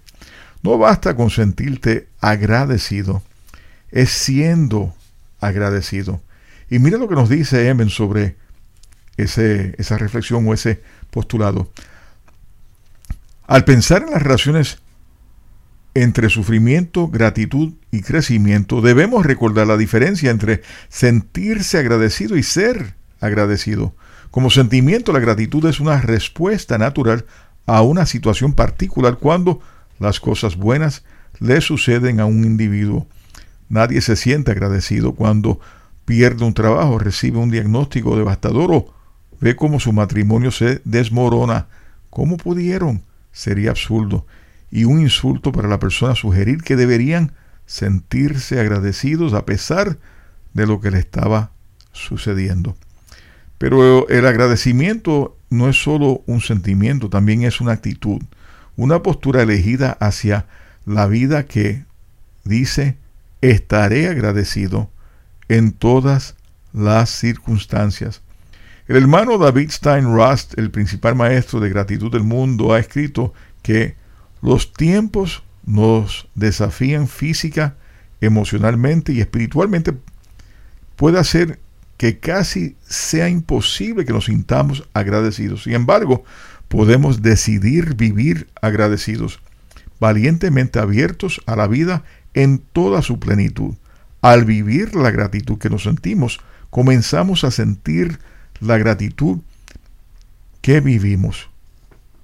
[0.61, 3.23] No basta con sentirte agradecido,
[3.91, 4.93] es siendo
[5.39, 6.21] agradecido.
[6.69, 8.35] Y mira lo que nos dice Emen sobre
[9.17, 10.81] ese, esa reflexión o ese
[11.11, 11.71] postulado.
[13.47, 14.79] Al pensar en las relaciones
[15.93, 23.93] entre sufrimiento, gratitud y crecimiento, debemos recordar la diferencia entre sentirse agradecido y ser agradecido.
[24.31, 27.25] Como sentimiento, la gratitud es una respuesta natural
[27.65, 29.59] a una situación particular cuando
[29.99, 31.03] las cosas buenas
[31.39, 33.07] le suceden a un individuo.
[33.69, 35.59] Nadie se siente agradecido cuando
[36.05, 38.93] pierde un trabajo, recibe un diagnóstico devastador o
[39.39, 41.67] ve cómo su matrimonio se desmorona.
[42.09, 43.03] ¿Cómo pudieron?
[43.31, 44.25] Sería absurdo
[44.71, 47.33] y un insulto para la persona sugerir que deberían
[47.69, 49.99] sentirse agradecidos a pesar
[50.55, 51.51] de lo que le estaba
[51.91, 52.75] sucediendo.
[53.59, 58.23] Pero el agradecimiento no es solo un sentimiento, también es una actitud,
[58.75, 60.47] una postura elegida hacia
[60.87, 61.85] la vida que
[62.43, 62.97] dice,
[63.41, 64.89] estaré agradecido
[65.47, 66.35] en todas
[66.73, 68.23] las circunstancias.
[68.87, 73.95] El hermano David Stein Rust, el principal maestro de gratitud del mundo, ha escrito que
[74.41, 77.75] los tiempos nos desafían física,
[78.21, 79.93] emocionalmente y espiritualmente.
[80.95, 81.59] Puede hacer
[81.97, 85.63] que casi sea imposible que nos sintamos agradecidos.
[85.63, 86.23] Sin embargo,
[86.69, 89.41] podemos decidir vivir agradecidos,
[89.99, 92.03] valientemente abiertos a la vida
[92.33, 93.75] en toda su plenitud.
[94.21, 96.39] Al vivir la gratitud que nos sentimos,
[96.71, 98.19] comenzamos a sentir
[98.59, 99.37] la gratitud
[100.61, 101.49] que vivimos.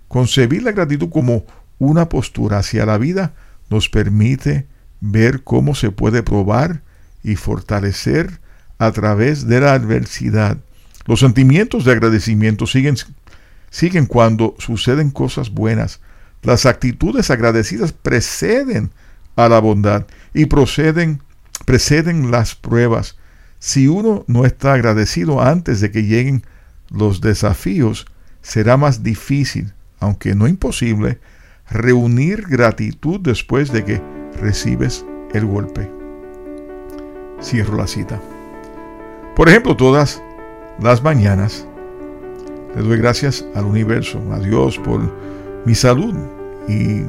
[0.08, 1.46] Concebir la gratitud como
[1.80, 3.34] una postura hacia la vida
[3.70, 4.68] nos permite
[5.02, 6.82] ver cómo se puede probar
[7.24, 8.40] y fortalecer
[8.78, 10.58] a través de la adversidad.
[11.06, 12.96] Los sentimientos de agradecimiento siguen,
[13.70, 16.00] siguen cuando suceden cosas buenas.
[16.42, 18.92] Las actitudes agradecidas preceden
[19.36, 21.22] a la bondad y proceden,
[21.66, 23.18] preceden las pruebas.
[23.60, 26.44] Si uno no está agradecido antes de que lleguen
[26.90, 28.06] los desafíos,
[28.42, 31.20] será más difícil, aunque no imposible,
[31.70, 34.02] reunir gratitud después de que
[34.40, 35.92] recibes el golpe.
[37.42, 38.20] Cierro la cita.
[39.36, 40.22] Por ejemplo, todas
[40.80, 41.68] las mañanas
[42.76, 45.02] le doy gracias al universo, a Dios por
[45.66, 46.14] mi salud
[46.68, 47.02] y,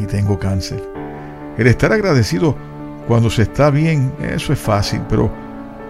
[0.00, 0.82] y tengo cáncer.
[1.56, 2.56] El estar agradecido
[3.06, 5.30] cuando se está bien, eso es fácil, pero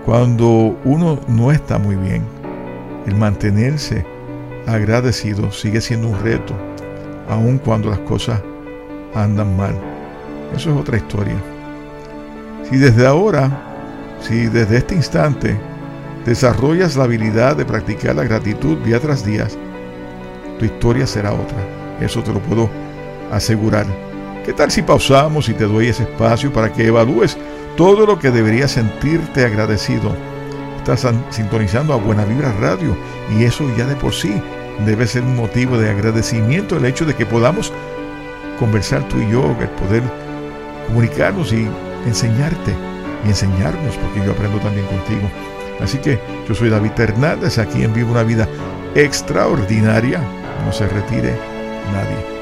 [0.04, 2.22] cuando uno no está muy bien,
[3.06, 4.04] el mantenerse
[4.66, 6.54] agradecido sigue siendo un reto
[7.28, 8.40] aun cuando las cosas
[9.14, 9.74] andan mal.
[10.54, 11.36] Eso es otra historia.
[12.68, 13.50] Si desde ahora,
[14.20, 15.58] si desde este instante
[16.24, 19.46] desarrollas la habilidad de practicar la gratitud día tras día,
[20.58, 21.58] tu historia será otra.
[22.00, 22.70] Eso te lo puedo
[23.32, 23.86] asegurar.
[24.44, 27.36] ¿Qué tal si pausamos y te doy ese espacio para que evalúes
[27.76, 30.14] todo lo que deberías sentirte agradecido?
[30.78, 32.96] Estás sintonizando a Buena Vibra Radio
[33.34, 34.40] y eso ya de por sí
[34.86, 37.72] debe ser un motivo de agradecimiento el hecho de que podamos
[38.58, 40.02] conversar tú y yo, el poder
[40.86, 41.68] comunicarnos y
[42.06, 42.74] enseñarte
[43.24, 45.28] y enseñarnos, porque yo aprendo también contigo.
[45.80, 46.18] Así que
[46.48, 48.48] yo soy David Hernández, aquí en Vivo una Vida
[48.94, 50.20] Extraordinaria.
[50.64, 51.34] No se retire
[51.92, 52.33] nadie.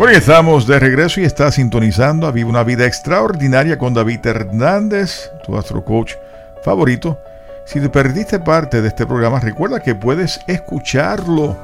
[0.00, 5.30] Bueno, estamos de regreso y está sintonizando a Viva una Vida Extraordinaria con David Hernández,
[5.44, 6.14] tu astro coach
[6.64, 7.20] favorito.
[7.66, 11.54] Si te perdiste parte de este programa, recuerda que puedes escucharlo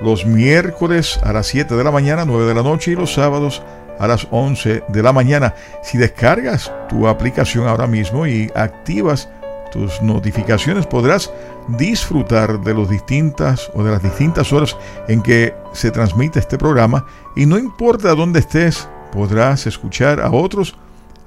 [0.00, 3.62] los miércoles a las 7 de la mañana, 9 de la noche y los sábados
[4.00, 5.54] a las 11 de la mañana.
[5.84, 9.28] Si descargas tu aplicación ahora mismo y activas
[10.02, 11.32] notificaciones, podrás
[11.68, 14.76] disfrutar de los distintas o de las distintas horas
[15.08, 20.76] en que se transmite este programa y no importa dónde estés, podrás escuchar a otros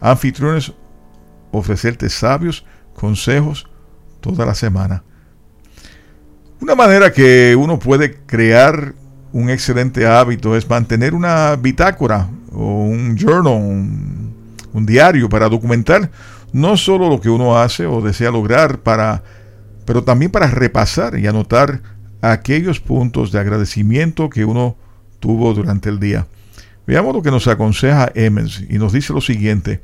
[0.01, 0.73] anfitriones
[1.51, 3.67] ofrecerte sabios consejos
[4.21, 5.03] toda la semana.
[6.61, 8.93] Una manera que uno puede crear
[9.31, 13.53] un excelente hábito es mantener una bitácora o un journal,
[14.73, 16.11] un diario para documentar
[16.53, 19.23] no solo lo que uno hace o desea lograr para
[19.89, 21.81] pero también para repasar y anotar
[22.21, 24.77] aquellos puntos de agradecimiento que uno
[25.19, 26.27] tuvo durante el día.
[26.85, 29.81] Veamos lo que nos aconseja Emmons y nos dice lo siguiente.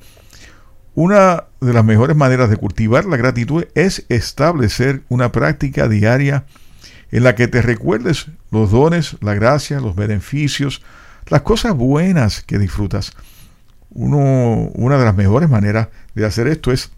[0.93, 6.45] Una de las mejores maneras de cultivar la gratitud es establecer una práctica diaria
[7.11, 10.83] en la que te recuerdes los dones, la gracia, los beneficios,
[11.29, 13.13] las cosas buenas que disfrutas.
[13.95, 16.91] Uno, una de las mejores maneras de hacer esto es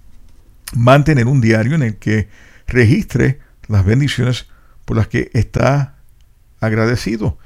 [0.73, 2.27] mantener un diario en el que
[2.67, 4.47] registre las bendiciones
[4.83, 5.95] por las que está
[6.59, 7.37] agradecido.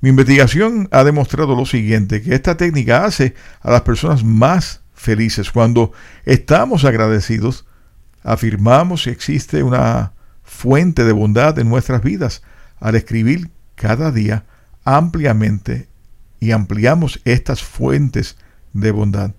[0.00, 5.50] Mi investigación ha demostrado lo siguiente, que esta técnica hace a las personas más felices.
[5.50, 5.92] Cuando
[6.24, 7.66] estamos agradecidos,
[8.22, 12.42] afirmamos que existe una fuente de bondad en nuestras vidas
[12.80, 14.44] al escribir cada día
[14.84, 15.88] ampliamente
[16.40, 18.36] y ampliamos estas fuentes
[18.72, 19.32] de bondad.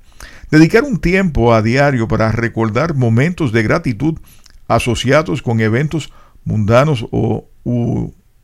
[0.51, 4.17] Dedicar un tiempo a diario para recordar momentos de gratitud
[4.67, 6.11] asociados con eventos
[6.43, 7.49] mundanos o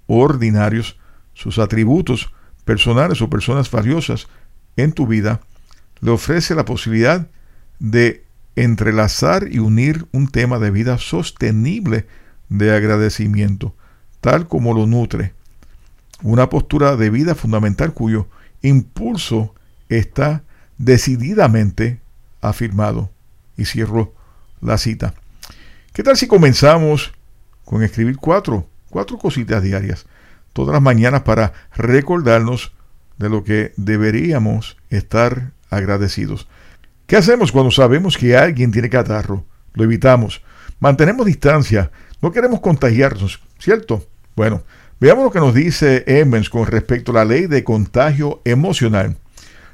[0.07, 0.97] ordinarios,
[1.34, 2.34] sus atributos
[2.65, 4.27] personales o personas valiosas
[4.75, 5.41] en tu vida,
[6.01, 7.27] le ofrece la posibilidad
[7.79, 8.25] de
[8.55, 12.05] entrelazar y unir un tema de vida sostenible
[12.49, 13.75] de agradecimiento,
[14.21, 15.34] tal como lo nutre.
[16.21, 18.27] Una postura de vida fundamental cuyo
[18.61, 19.55] impulso
[19.89, 20.43] está
[20.78, 21.99] decididamente
[22.41, 23.09] afirmado.
[23.55, 24.13] Y cierro
[24.61, 25.13] la cita.
[25.93, 27.13] ¿Qué tal si comenzamos
[27.65, 30.05] con escribir cuatro, cuatro cositas diarias,
[30.53, 32.74] todas las mañanas para recordarnos
[33.17, 36.47] de lo que deberíamos estar agradecidos?
[37.05, 39.45] ¿Qué hacemos cuando sabemos que alguien tiene catarro?
[39.74, 40.41] Lo evitamos.
[40.80, 41.91] Mantenemos distancia.
[42.21, 44.07] No queremos contagiarnos, ¿cierto?
[44.36, 44.63] Bueno,
[44.99, 49.17] veamos lo que nos dice Emmons con respecto a la ley de contagio emocional.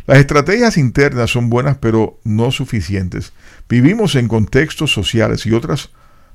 [0.09, 3.31] Las estrategias internas son buenas pero no suficientes.
[3.69, 5.91] Vivimos en contextos sociales y otras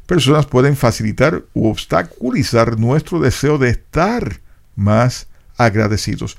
[0.06, 4.38] personas pueden facilitar u obstaculizar nuestro deseo de estar
[4.76, 6.38] más agradecidos.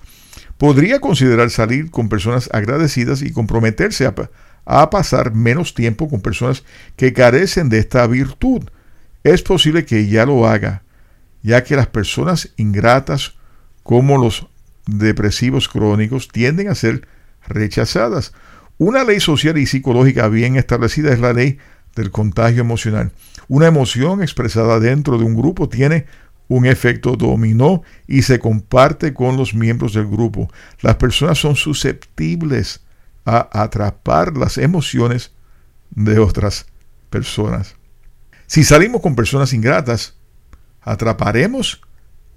[0.58, 4.10] Podría considerar salir con personas agradecidas y comprometerse
[4.66, 6.64] a, pasar menos tiempo con personas
[6.96, 8.70] que carecen de esta virtud.
[9.26, 10.84] Es posible que ya lo haga,
[11.44, 13.34] ya que las personas ingratas
[13.84, 14.48] como los
[14.86, 17.14] depresivos crónicos tienden a ser
[17.48, 18.34] rechazadas.
[18.78, 21.58] Una ley social y psicológica bien establecida es la ley
[21.96, 23.12] del contagio emocional.
[23.48, 26.06] Una emoción expresada dentro de un grupo tiene
[26.48, 30.52] un efecto dominó y se comparte con los miembros del grupo.
[30.82, 32.82] Las personas son susceptibles
[33.26, 35.32] a atrapar las emociones
[35.90, 36.68] de otras
[37.10, 37.76] personas.
[38.46, 40.16] Si salimos con personas ingratas,
[40.82, 41.82] atraparemos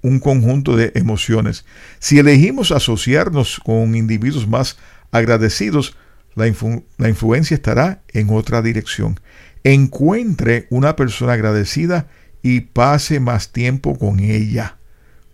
[0.01, 1.67] un conjunto de emociones.
[1.99, 4.79] Si elegimos asociarnos con individuos más
[5.11, 5.97] agradecidos,
[6.35, 9.19] la, influencia estará en otra dirección
[9.65, 12.07] encuentre una persona agradecida
[12.43, 14.77] y pase más tiempo con ella.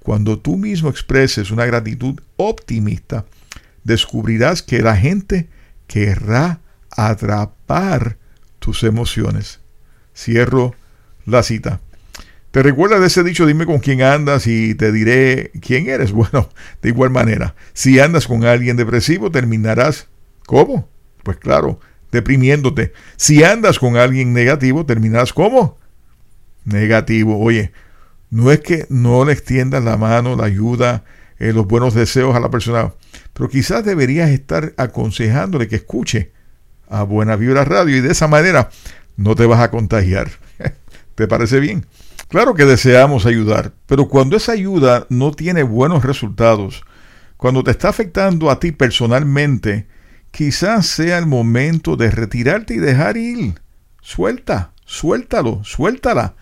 [0.00, 3.24] Cuando tú mismo expreses una gratitud optimista,
[3.84, 5.48] descubrirás que la gente
[5.86, 6.60] querrá
[6.90, 8.16] atrapar
[8.58, 9.60] tus emociones.
[10.14, 10.74] Cierro
[11.26, 11.80] la cita.
[12.54, 16.12] ¿Te recuerdas de ese dicho, dime con quién andas y te diré quién eres?
[16.14, 16.50] Bueno,
[16.82, 20.06] de igual manera, si andas con alguien depresivo, terminarás,
[20.46, 20.88] ¿cómo?
[21.24, 21.80] Pues claro,
[22.12, 22.92] deprimiéndote.
[23.16, 25.78] Si andas con alguien negativo, terminas como
[26.64, 27.40] negativo.
[27.40, 27.72] Oye,
[28.30, 31.02] no es que no le extiendas la mano, la ayuda,
[31.40, 32.92] eh, los buenos deseos a la persona,
[33.32, 36.30] pero quizás deberías estar aconsejándole que escuche
[36.88, 38.70] a Buena Vibra Radio y de esa manera
[39.16, 40.30] no te vas a contagiar.
[41.16, 41.84] ¿Te parece bien?
[42.28, 46.84] Claro que deseamos ayudar, pero cuando esa ayuda no tiene buenos resultados,
[47.36, 49.86] cuando te está afectando a ti personalmente,
[50.30, 53.60] quizás sea el momento de retirarte y dejar ir.
[54.00, 56.34] Suelta, suéltalo, suéltala.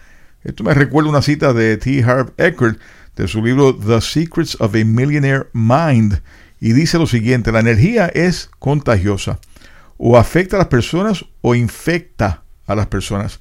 [0.45, 2.03] Esto me recuerda una cita de T.
[2.03, 2.81] Harv Eckert
[3.17, 6.23] de su libro The Secrets of a Millionaire Mind.
[6.61, 9.41] y dice lo siguiente, la energía es contagiosa,
[9.99, 13.41] o afecta a las personas o infecta a las personas.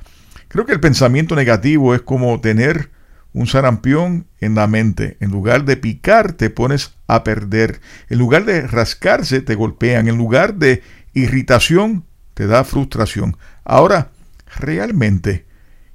[0.52, 2.89] Creo que el pensamiento negativo es como tener
[3.32, 5.16] un sarampión en la mente.
[5.22, 7.80] En lugar de picar, te pones a perder.
[8.10, 10.10] En lugar de rascarse, te golpean.
[10.10, 10.84] En lugar de
[11.14, 13.38] irritación, te da frustración.
[13.64, 14.10] Ahora,
[14.58, 15.45] ¿realmente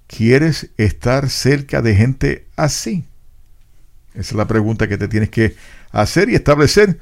[0.07, 3.05] quieres estar cerca de gente así?
[4.15, 5.55] Esa es la pregunta que te tienes que
[5.91, 6.99] hacer y establecer,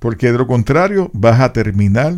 [0.00, 2.16] porque de lo contrario vas a terminar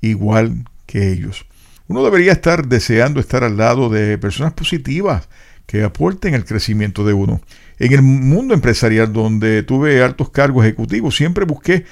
[0.00, 1.44] igual que ellos.
[1.86, 5.28] Uno debería estar deseando estar al lado de personas positivas,
[5.66, 7.40] que aporten el crecimiento de uno.
[7.78, 11.84] En el mundo empresarial donde tuve altos cargos ejecutivos, siempre busqué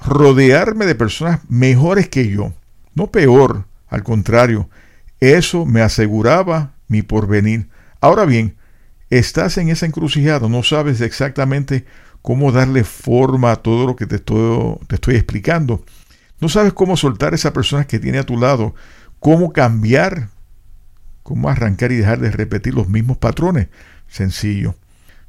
[0.00, 2.52] rodearme de personas mejores que yo,
[2.94, 4.68] no peor, al contrario,
[5.20, 7.68] eso me aseguraba mi porvenir.
[8.00, 8.56] Ahora bien,
[9.10, 11.84] estás en esa encrucijada, no sabes exactamente
[12.22, 15.84] cómo darle forma a todo lo que te estoy, te estoy explicando.
[16.40, 18.74] No sabes cómo soltar a esa persona que tiene a tu lado,
[19.20, 20.28] cómo cambiar
[21.28, 23.68] cómo arrancar y dejar de repetir los mismos patrones.
[24.06, 24.76] Sencillo.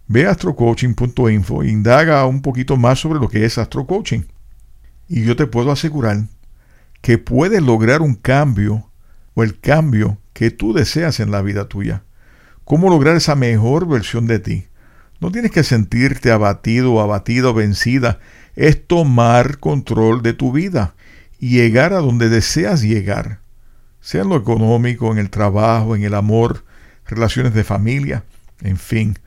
[0.08, 4.26] Ve a astrocoaching.info e indaga un poquito más sobre lo que es astrocoaching.
[5.10, 6.24] Y yo te puedo asegurar
[7.02, 8.90] que puedes lograr un cambio
[9.34, 12.04] o el cambio que tú deseas en la vida tuya.
[12.64, 14.68] ¿Cómo lograr esa mejor versión de ti?
[15.20, 18.20] No tienes que sentirte abatido o abatida o vencida.
[18.56, 20.96] Es tomar control de tu vida
[21.42, 23.42] y llegar a donde deseas llegar
[24.02, 26.64] sea en lo económico, en el trabajo, en el amor,
[27.06, 28.24] relaciones de familia,
[28.62, 29.18] en fin,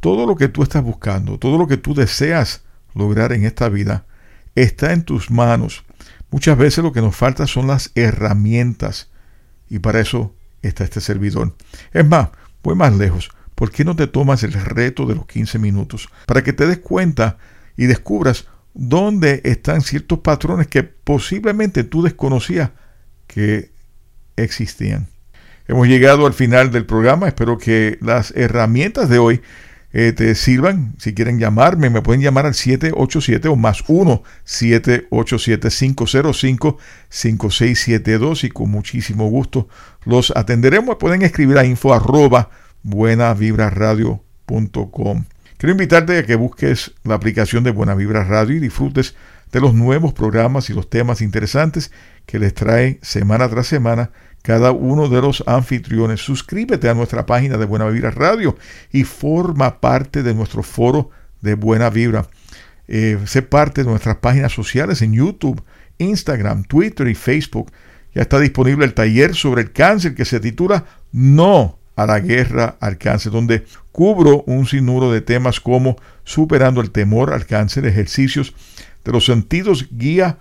[0.00, 2.62] todo lo que tú estás buscando, todo lo que tú deseas
[2.94, 4.06] lograr en esta vida,
[4.54, 5.84] está en tus manos.
[6.30, 9.10] Muchas veces lo que nos falta son las herramientas
[9.68, 11.54] y para eso está este servidor.
[11.92, 12.30] Es más,
[12.62, 13.30] voy más lejos.
[13.54, 16.08] ¿Por qué no te tomas el reto de los 15 minutos?
[16.26, 17.38] Para que te des cuenta
[17.76, 22.70] y descubras dónde están ciertos patrones que posiblemente tú desconocías
[23.26, 23.72] que
[24.36, 25.08] existían.
[25.68, 27.26] Hemos llegado al final del programa.
[27.28, 29.42] Espero que las herramientas de hoy
[29.92, 30.94] eh, te sirvan.
[30.98, 36.78] Si quieren llamarme, me pueden llamar al 787 o más 1 787 505
[37.08, 39.68] 5672 y con muchísimo gusto
[40.04, 40.96] los atenderemos.
[40.96, 42.50] Pueden escribir a info arroba
[42.82, 45.24] buenavibraradio.com.
[45.56, 49.14] Quiero invitarte a que busques la aplicación de Buena Vibra Radio y disfrutes
[49.50, 51.90] de los nuevos programas y los temas interesantes
[52.26, 54.10] que les trae semana tras semana
[54.42, 56.20] cada uno de los anfitriones.
[56.20, 58.56] Suscríbete a nuestra página de Buena Vibra Radio
[58.92, 61.10] y forma parte de nuestro foro
[61.40, 62.28] de Buena Vibra.
[62.88, 65.62] Eh, sé parte de nuestras páginas sociales en YouTube,
[65.98, 67.72] Instagram, Twitter y Facebook.
[68.14, 72.76] Ya está disponible el taller sobre el cáncer que se titula No a la guerra
[72.80, 78.54] al cáncer, donde cubro un sinnúmero de temas como superando el temor al cáncer, ejercicios
[79.04, 80.38] de los sentidos, guía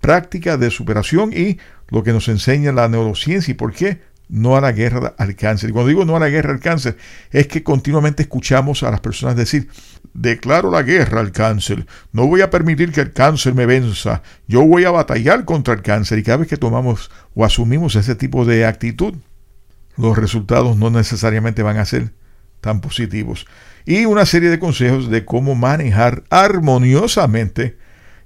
[0.00, 4.60] práctica de superación y lo que nos enseña la neurociencia y por qué no a
[4.60, 5.70] la guerra al cáncer.
[5.70, 6.96] Y cuando digo no a la guerra al cáncer,
[7.30, 9.68] es que continuamente escuchamos a las personas decir,
[10.14, 14.64] declaro la guerra al cáncer, no voy a permitir que el cáncer me venza, yo
[14.64, 16.18] voy a batallar contra el cáncer.
[16.18, 19.14] Y cada vez que tomamos o asumimos ese tipo de actitud,
[19.96, 22.12] los resultados no necesariamente van a ser
[22.60, 23.46] tan positivos.
[23.84, 27.76] Y una serie de consejos de cómo manejar armoniosamente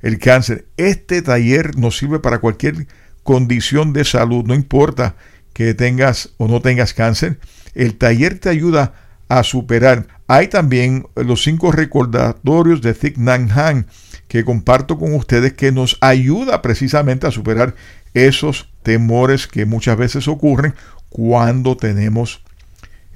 [0.04, 0.66] el cáncer.
[0.76, 2.86] Este taller nos sirve para cualquier
[3.22, 5.16] condición de salud, no importa
[5.54, 7.38] que tengas o no tengas cáncer.
[7.74, 8.92] El taller te ayuda
[9.28, 10.06] a superar.
[10.26, 13.86] Hay también los cinco recordatorios de Thich Nhat Hanh
[14.28, 17.74] que comparto con ustedes que nos ayuda precisamente a superar
[18.12, 20.74] esos temores que muchas veces ocurren
[21.08, 22.42] cuando tenemos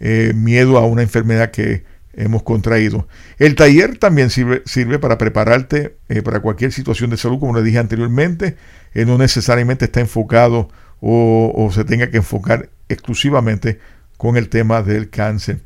[0.01, 1.85] eh, miedo a una enfermedad que
[2.19, 3.07] hemos contraído.
[3.39, 7.79] El taller también sirve, para prepararte eh, para cualquier situación de salud, como le dije
[7.79, 8.57] anteriormente.
[8.93, 10.69] Eh, no necesariamente está enfocado
[11.01, 13.79] o, se tenga que enfocar exclusivamente
[14.17, 15.61] con el tema del cáncer.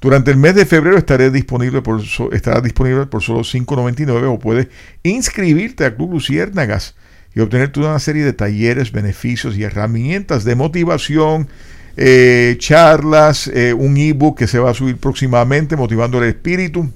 [0.00, 4.66] Durante el mes de febrero estaré disponible por, estará disponible por solo $5.99 o puedes
[5.04, 6.96] inscribirte a Club Luciérnagas
[7.32, 11.48] y obtener toda una serie de talleres, beneficios y herramientas de motivación,
[11.96, 16.90] eh, charlas, eh, un ebook que se va a subir próximamente, motivando el espíritu,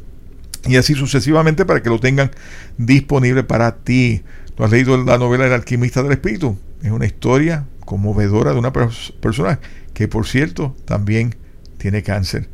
[0.66, 2.30] y así sucesivamente para que lo tengan
[2.78, 4.22] disponible para ti.
[4.54, 6.58] ¿Tú has leído la novela El alquimista del espíritu?
[6.82, 9.60] Es una historia conmovedora de una persona
[9.94, 11.34] que, por cierto, también
[11.78, 12.48] tiene cáncer.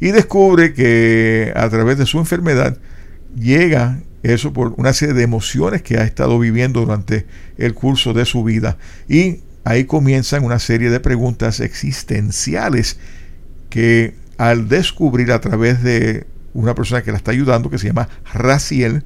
[0.00, 2.78] Y descubre que a través de su enfermedad
[3.36, 7.26] llega eso por una serie de emociones que ha estado viviendo durante
[7.56, 8.78] el curso de su vida.
[9.08, 12.98] Y ahí comienzan una serie de preguntas existenciales
[13.68, 18.08] que al descubrir a través de una persona que la está ayudando, que se llama
[18.32, 19.04] Raciel,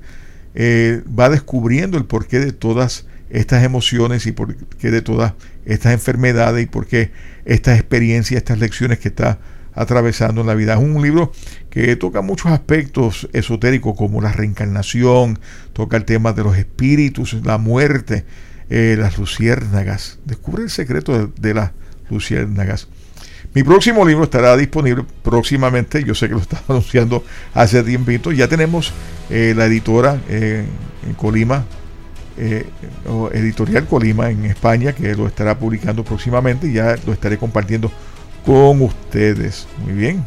[0.55, 5.33] eh, va descubriendo el porqué de todas estas emociones y porqué de todas
[5.65, 7.11] estas enfermedades y porqué
[7.45, 9.41] estas experiencias, estas lecciones que está
[9.75, 10.75] atravesando en la vida.
[10.75, 11.33] Es un libro
[11.71, 15.41] que toca muchos aspectos esotéricos como la reencarnación,
[15.73, 18.25] toca el tema de los espíritus, la muerte,
[18.75, 20.19] eh, las luciérnagas.
[20.25, 21.73] Descubre el secreto de, las
[22.09, 22.89] luciérnagas.
[23.53, 26.03] Mi próximo libro estará disponible próximamente.
[26.03, 28.33] Yo sé que lo estaba anunciando hace tiempo.
[28.33, 28.95] Ya tenemos
[29.29, 30.65] eh, la editora eh,
[31.07, 31.67] en Colima,
[33.35, 37.93] Editorial Colima en España, que lo estará publicando próximamente y ya lo estaré compartiendo
[38.47, 39.67] con ustedes.
[39.85, 40.25] Muy bien.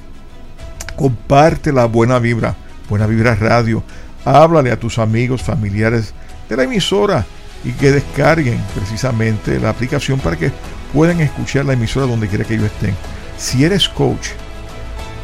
[0.95, 2.55] Comparte la buena vibra,
[2.89, 3.81] buena vibra radio.
[4.23, 6.13] Háblale a tus amigos, familiares
[6.47, 7.25] de la emisora
[7.65, 10.51] y que descarguen precisamente la aplicación para que
[10.93, 12.95] puedan escuchar la emisora donde quiera que ellos estén.
[13.37, 14.29] Si eres coach,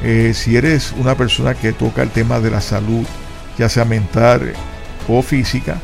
[0.04, 3.06] eh, si eres una persona que toca el tema de la salud,
[3.58, 4.54] ya sea mental
[5.08, 5.78] o física,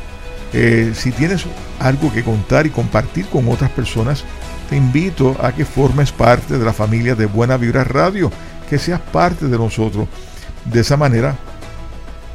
[0.52, 1.44] eh, si tienes
[1.78, 4.24] algo que contar y compartir con otras personas,
[4.68, 8.30] te invito a que formes parte de la familia de Buena Vibra Radio,
[8.68, 10.08] que seas parte de nosotros.
[10.64, 11.36] De esa manera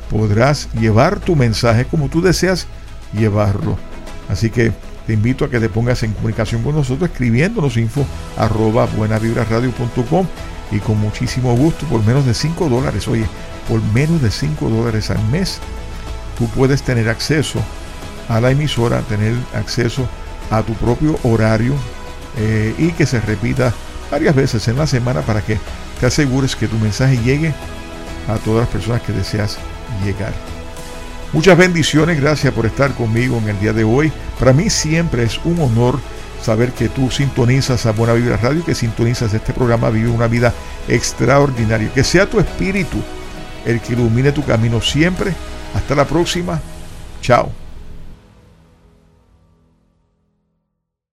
[0.10, 2.68] podrás llevar tu mensaje como tú deseas
[3.14, 3.78] llevarlo.
[4.34, 4.72] Así que
[5.06, 8.04] te invito a que te pongas en comunicación con nosotros escribiéndonos info
[8.36, 10.26] arroba buenavibraradio.com
[10.72, 13.26] y con muchísimo gusto por menos de 5 dólares, oye,
[13.70, 15.60] por menos de 5 dólares al mes,
[16.38, 17.60] tú puedes tener acceso
[18.28, 20.08] a la emisora, tener acceso
[20.50, 21.76] a tu propio horario
[22.40, 23.72] eh, y que se repita
[24.10, 25.60] varias veces en la semana para que
[26.00, 27.54] te asegures que tu mensaje llegue
[28.28, 29.60] a todas las personas que deseas
[30.04, 30.34] llegar.
[31.34, 34.12] Muchas bendiciones, gracias por estar conmigo en el día de hoy.
[34.40, 36.00] Para mí siempre es un honor
[36.44, 40.54] saber que tú sintonizas a Buena Vibra Radio, que sintonizas este programa, vive una vida
[40.88, 41.92] extraordinaria.
[41.92, 42.98] Que sea tu espíritu
[43.66, 45.34] el que ilumine tu camino siempre.
[45.74, 46.62] Hasta la próxima.
[47.20, 47.63] Chao.